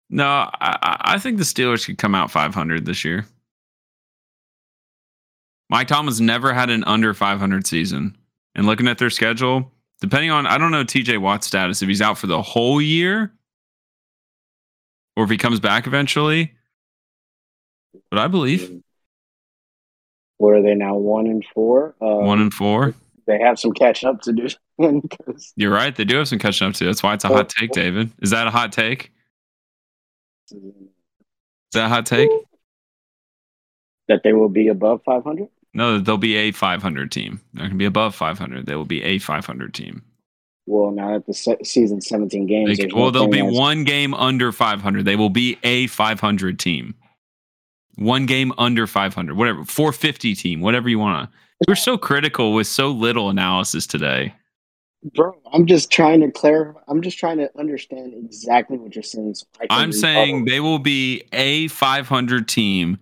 [0.10, 0.26] no.
[0.26, 3.26] I, I I think the Steelers could come out 500 this year.
[5.70, 8.16] Mike Thomas never had an under 500 season,
[8.56, 11.18] and looking at their schedule, depending on I don't know T.J.
[11.18, 13.34] Watt's status if he's out for the whole year,
[15.18, 16.54] or if he comes back eventually.
[18.10, 18.82] But I believe
[20.38, 20.96] Where are they now?
[20.96, 21.96] One and four.
[22.02, 22.94] Um, one and four.
[23.26, 24.48] They have some catch up to do.
[25.56, 25.96] You're right.
[25.96, 26.86] They do have some catching up to.
[26.86, 27.74] That's why it's a hot take, oh.
[27.74, 28.12] David.
[28.22, 29.12] Is that a hot take?
[30.52, 30.60] Is
[31.74, 32.30] that a hot take?
[34.08, 35.48] That they will be above 500.
[35.74, 37.42] No, they'll be a 500 team.
[37.54, 38.66] They're going to be above 500.
[38.66, 40.04] They will be a 500 team.
[40.66, 43.84] Well, now that the se- season 17 games, They- there's well, they'll be as- one
[43.84, 45.06] game under 500.
[45.06, 46.94] They will be a 500 team.
[47.96, 51.38] One game under 500, whatever, 450 team, whatever you want to.
[51.68, 54.34] We're so critical with so little analysis today.
[55.16, 56.80] Bro, I'm just trying to clarify.
[56.88, 59.36] I'm just trying to understand exactly what you're saying.
[59.36, 62.98] so I'm saying they will be a 500 team,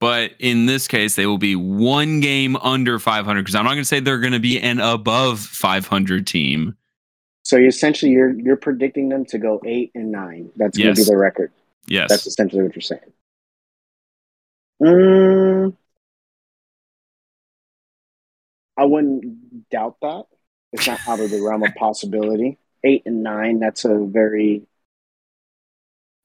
[0.00, 3.82] but in this case, they will be one game under 500 because I'm not going
[3.82, 6.76] to say they're going to be an above 500 team.
[7.44, 10.50] So you essentially you're you're predicting them to go eight and nine.
[10.56, 11.52] That's going to be the record.
[11.86, 12.08] Yes.
[12.08, 13.00] That's essentially what you're saying.
[14.82, 15.76] Mm,
[18.76, 20.24] I wouldn't doubt that.
[20.72, 22.58] It's not out of the realm of possibility.
[22.84, 23.58] Eight and nine.
[23.60, 24.62] That's a very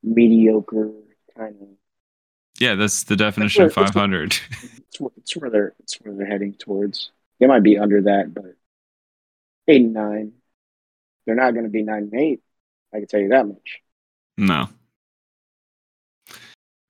[0.03, 0.91] mediocre
[1.37, 1.67] kind of.
[2.59, 4.37] yeah, that's the definition of That's what- 500.
[4.87, 7.11] It's, where- it's where they're it's where they're heading towards.
[7.39, 8.55] They might be under that, but
[9.67, 10.31] eight and nine.
[11.25, 12.41] They're not going to be nine and eight.
[12.93, 13.81] I can tell you that much.
[14.37, 14.69] no.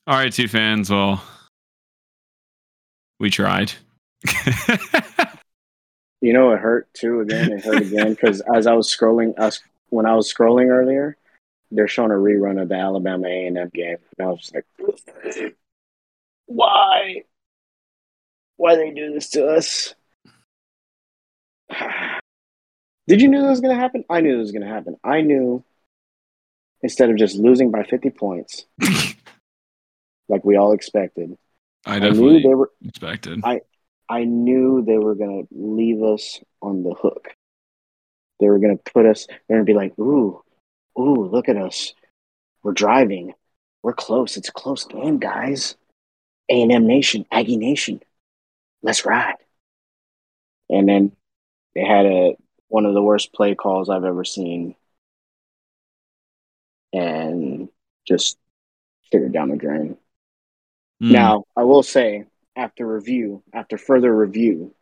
[0.08, 0.92] All right, two fans.
[0.92, 1.24] Well,
[3.20, 3.72] we tried.
[6.22, 7.20] You know, it hurt too.
[7.22, 11.18] Again, it hurt again because as I was scrolling, us when I was scrolling earlier,
[11.72, 14.56] they're showing a rerun of the Alabama A and M game, and I was just
[14.56, 14.66] like,
[16.48, 17.24] "Why?
[18.58, 19.94] Why they do this to us?"
[23.08, 24.04] Did you know that was going to happen?
[24.10, 24.98] I knew it was going to happen.
[25.04, 25.64] I knew
[26.82, 28.66] instead of just losing by fifty points,
[30.28, 31.38] like we all expected,
[31.86, 32.72] I I knew they were.
[32.84, 33.42] expected.
[33.44, 33.62] I-
[34.08, 37.30] I knew they were gonna leave us on the hook.
[38.40, 39.28] They were gonna put us.
[39.28, 40.44] They're gonna be like, "Ooh,
[41.00, 41.94] ooh, look at us.
[42.64, 43.34] We're driving.
[43.84, 44.38] We're close.
[44.38, 45.76] It's a close game, guys.
[46.50, 48.02] A and M Nation, Aggie Nation.
[48.82, 49.38] Let's ride."
[50.70, 51.16] And then
[51.74, 52.38] they had a
[52.68, 54.76] one of the worst play calls I've ever seen,
[56.94, 57.70] and
[58.08, 58.38] just
[59.12, 59.98] it down the drain.
[61.02, 61.12] Mm.
[61.12, 62.26] Now, I will say,
[62.56, 64.74] after review, after further review,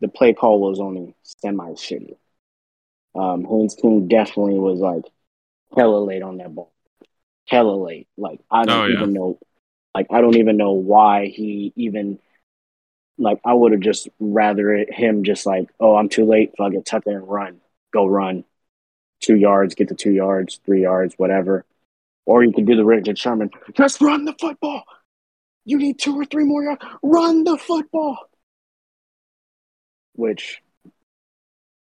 [0.00, 2.16] the play call was only semi shitty.
[3.14, 5.04] Um, Haynes King definitely was like
[5.76, 6.72] hella late on that ball,
[7.46, 8.08] hella late.
[8.16, 8.94] Like I don't Oh, yeah.
[8.94, 9.38] even know,
[9.94, 12.18] like I don't even know why he even.
[13.18, 16.54] Like I would have just rather it, him just like, oh, I'm too late.
[16.56, 17.60] Fuck it, tuck it and run,
[17.92, 18.44] go run,
[19.20, 21.64] two yards, get to two yards, three yards, whatever.
[22.24, 24.84] Or you could do the Richard Sherman, just run the football.
[25.64, 26.84] You need two or three more yards.
[27.02, 28.18] Run the football.
[30.14, 30.60] Which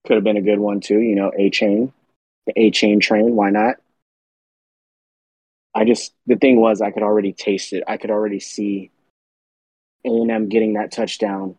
[0.05, 1.91] could have been a good one too, you know, Achane.
[2.45, 3.75] The Achane train, why not?
[5.73, 7.83] I just the thing was I could already taste it.
[7.87, 8.91] I could already see
[10.05, 11.55] A and M getting that touchdown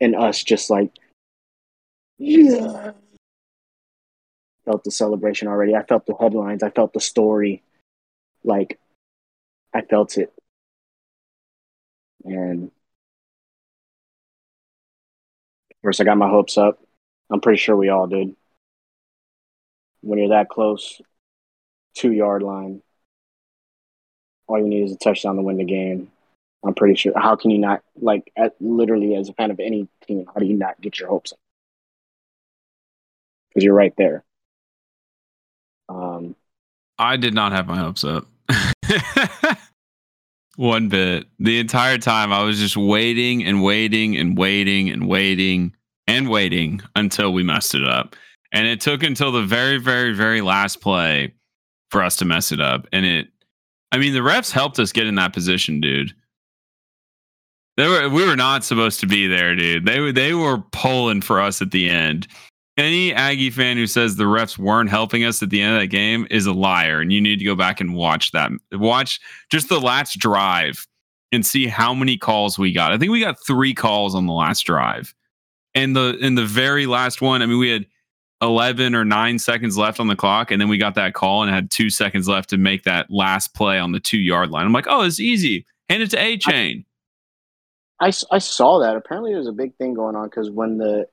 [0.00, 0.90] and us just like
[2.18, 2.92] yeah.
[4.64, 5.74] Felt the celebration already.
[5.74, 6.62] I felt the headlines.
[6.62, 7.62] I felt the story.
[8.44, 8.78] Like
[9.72, 10.32] I felt it.
[12.24, 12.70] And
[15.70, 16.80] of course, I got my hopes up.
[17.30, 18.34] I'm pretty sure we all did.
[20.00, 21.00] When you're that close,
[21.94, 22.82] two yard line,
[24.46, 26.10] all you need is a touchdown to win the game.
[26.64, 27.12] I'm pretty sure.
[27.16, 30.46] How can you not, like, at, literally as a fan of any team, how do
[30.46, 31.38] you not get your hopes up?
[33.48, 34.24] Because you're right there.
[35.88, 36.34] Um,
[36.98, 38.26] I did not have my hopes up.
[40.58, 41.28] One bit.
[41.38, 45.72] The entire time I was just waiting and waiting and waiting and waiting
[46.08, 48.16] and waiting until we messed it up.
[48.50, 51.32] And it took until the very, very, very last play
[51.92, 52.88] for us to mess it up.
[52.92, 53.28] And it,
[53.92, 56.12] I mean, the refs helped us get in that position, dude.
[57.76, 59.86] They were, we were not supposed to be there, dude.
[59.86, 62.26] They were, they were pulling for us at the end
[62.78, 65.88] any Aggie fan who says the refs weren't helping us at the end of that
[65.88, 68.50] game is a liar, and you need to go back and watch that.
[68.72, 69.20] Watch
[69.50, 70.86] just the last drive
[71.32, 72.92] and see how many calls we got.
[72.92, 75.14] I think we got three calls on the last drive,
[75.74, 77.84] and the in the very last one, I mean, we had
[78.40, 81.52] eleven or nine seconds left on the clock, and then we got that call and
[81.52, 84.64] had two seconds left to make that last play on the two yard line.
[84.64, 85.66] I'm like, oh, it's easy.
[85.88, 86.84] Hand it to Achane.
[88.00, 88.96] I I saw that.
[88.96, 91.08] Apparently, there's a big thing going on because when the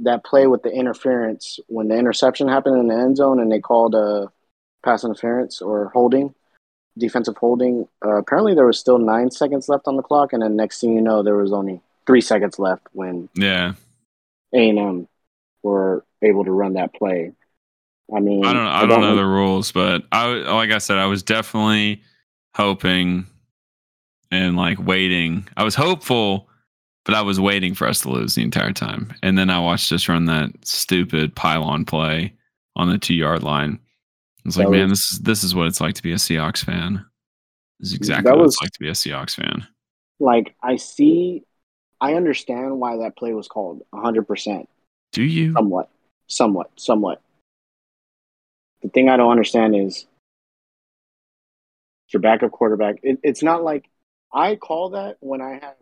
[0.00, 3.60] that play with the interference, when the interception happened in the end zone and they
[3.60, 4.30] called a
[4.84, 6.34] pass interference or holding,
[6.98, 7.88] defensive holding.
[8.04, 10.94] Uh, apparently, there was still nine seconds left on the clock, and then next thing
[10.94, 13.74] you know, there was only three seconds left when Yeah.
[14.52, 15.08] A and M
[15.62, 17.32] were able to run that play.
[18.14, 21.06] I mean, I don't I don't know the rules, but I like I said, I
[21.06, 22.02] was definitely
[22.54, 23.26] hoping
[24.30, 25.48] and like waiting.
[25.56, 26.48] I was hopeful,
[27.04, 29.12] but I was waiting for us to lose the entire time.
[29.22, 32.32] And then I watched us run that stupid pylon play
[32.76, 33.78] on the two yard line.
[34.38, 36.64] I was like, man, this is this is what it's like to be a Seahawks
[36.64, 37.04] fan.
[37.80, 39.66] This is exactly what was- it's like to be a Seahawks fan.
[40.20, 41.44] like I see,
[42.00, 44.68] I understand why that play was called 100 percent,
[45.12, 45.52] Do you?
[45.52, 45.90] somewhat,
[46.26, 47.20] somewhat, somewhat.
[48.82, 50.06] The thing I don't understand is
[52.08, 52.96] your backup quarterback.
[53.02, 53.88] It, it's not like
[54.32, 55.74] I call that when I have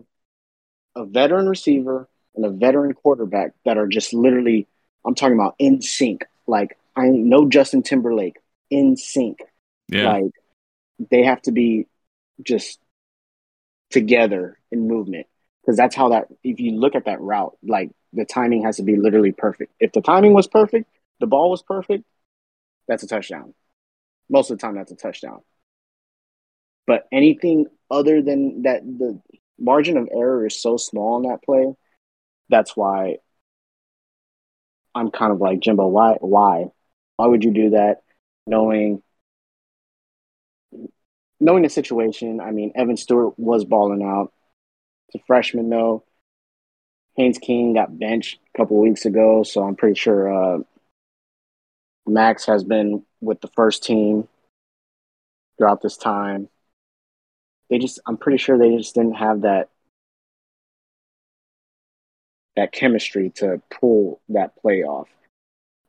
[0.95, 4.67] a veteran receiver and a veteran quarterback that are just literally,
[5.05, 6.25] I'm talking about in sync.
[6.47, 8.39] Like I know Justin Timberlake
[8.73, 9.37] NSYNC.
[9.89, 10.13] Yeah.
[10.13, 10.33] Like
[11.11, 11.87] they have to be
[12.43, 12.79] just
[13.91, 15.27] together in movement
[15.61, 16.29] because that's how that.
[16.43, 19.73] If you look at that route, like the timing has to be literally perfect.
[19.81, 20.89] If the timing was perfect,
[21.21, 22.05] the ball was perfect,
[22.89, 23.55] that's a touchdown.
[24.29, 25.41] Most of the time, that's a touchdown.
[26.87, 29.21] But anything other than that, the
[29.63, 31.75] margin of error is so small in that play.
[32.49, 33.17] That's why
[34.95, 35.87] I'm kind of like Jimbo.
[35.87, 36.17] Why?
[36.21, 36.67] Why?
[37.17, 38.03] Why would you do that,
[38.47, 39.03] knowing
[41.41, 42.41] knowing the situation?
[42.41, 44.33] I mean, Evan Stewart was balling out.
[45.09, 46.05] It's a freshman though.
[47.17, 50.59] Haynes King got benched a couple weeks ago, so I'm pretty sure uh,
[52.07, 54.29] Max has been with the first team
[55.59, 56.49] throughout this time.
[57.71, 59.69] They just, I'm pretty sure they just didn't have that
[62.57, 65.09] that chemistry to pull that play off.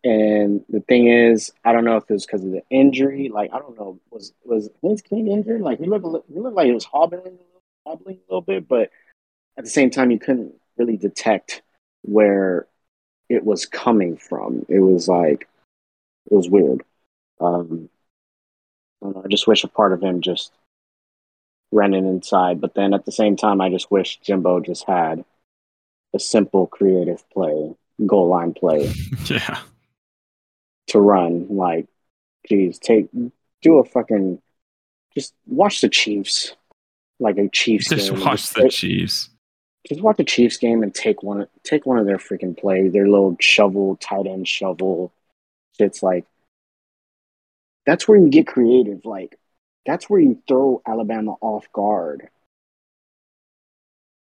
[0.04, 3.30] And the thing is, I don't know if it was because of the injury.
[3.30, 5.62] Like, I don't know, was was Haynes King injured?
[5.62, 7.38] Like, he looked he looked like he was hobbling,
[7.86, 8.92] hobbling a little bit, but
[9.58, 11.62] at the same time, you couldn't really detect
[12.02, 12.68] where
[13.30, 14.66] it was coming from.
[14.68, 15.48] It was like
[16.30, 16.84] it was weird.
[17.40, 17.90] Um,
[19.04, 20.52] I, know, I just wish a part of him just
[21.74, 25.26] ran in inside, but then at the same time, I just wish Jimbo just had
[26.14, 28.92] a simple, creative play, goal line play
[29.26, 29.60] yeah.
[30.88, 31.48] to run.
[31.50, 31.88] Like,
[32.48, 33.08] geez, take
[33.62, 34.42] do a fucking
[35.16, 36.54] just watch the Chiefs,
[37.20, 38.20] like a Chiefs Just game.
[38.22, 39.30] watch just the take- Chiefs.
[39.88, 43.08] just watch the Chiefs game and take one take one of their freaking plays, their
[43.08, 45.12] little shovel, tight end shovel.
[45.80, 46.26] It's like
[47.86, 49.06] that's where you get creative.
[49.06, 49.38] Like
[49.86, 52.30] that's where you throw Alabama off guard.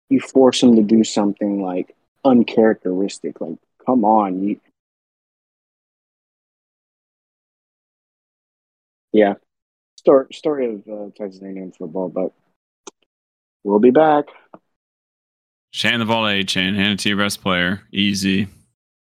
[0.09, 3.39] You force them to do something like uncharacteristic.
[3.41, 4.59] Like, come on, you.
[9.11, 9.35] Yeah,
[9.95, 12.33] story story of uh, Texas A&M football, but
[13.63, 14.25] we'll be back.
[15.71, 17.81] Shan the ball to Achane, hand it to your best player.
[17.91, 18.47] Easy.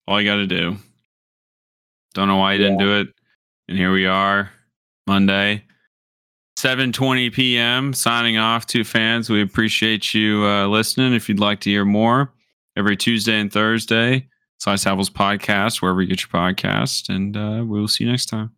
[0.06, 0.76] All you got to do.
[2.14, 3.08] Don't know why you didn't do it.
[3.68, 4.50] And here we are,
[5.06, 5.64] Monday,
[6.56, 7.92] 7:20 p.m.
[7.92, 9.28] Signing off to fans.
[9.28, 11.14] We appreciate you uh, listening.
[11.14, 12.32] If you'd like to hear more,
[12.76, 14.28] every Tuesday and Thursday,
[14.58, 18.26] Slice Apples podcast, wherever you get your podcast, and uh, we will see you next
[18.26, 18.52] time.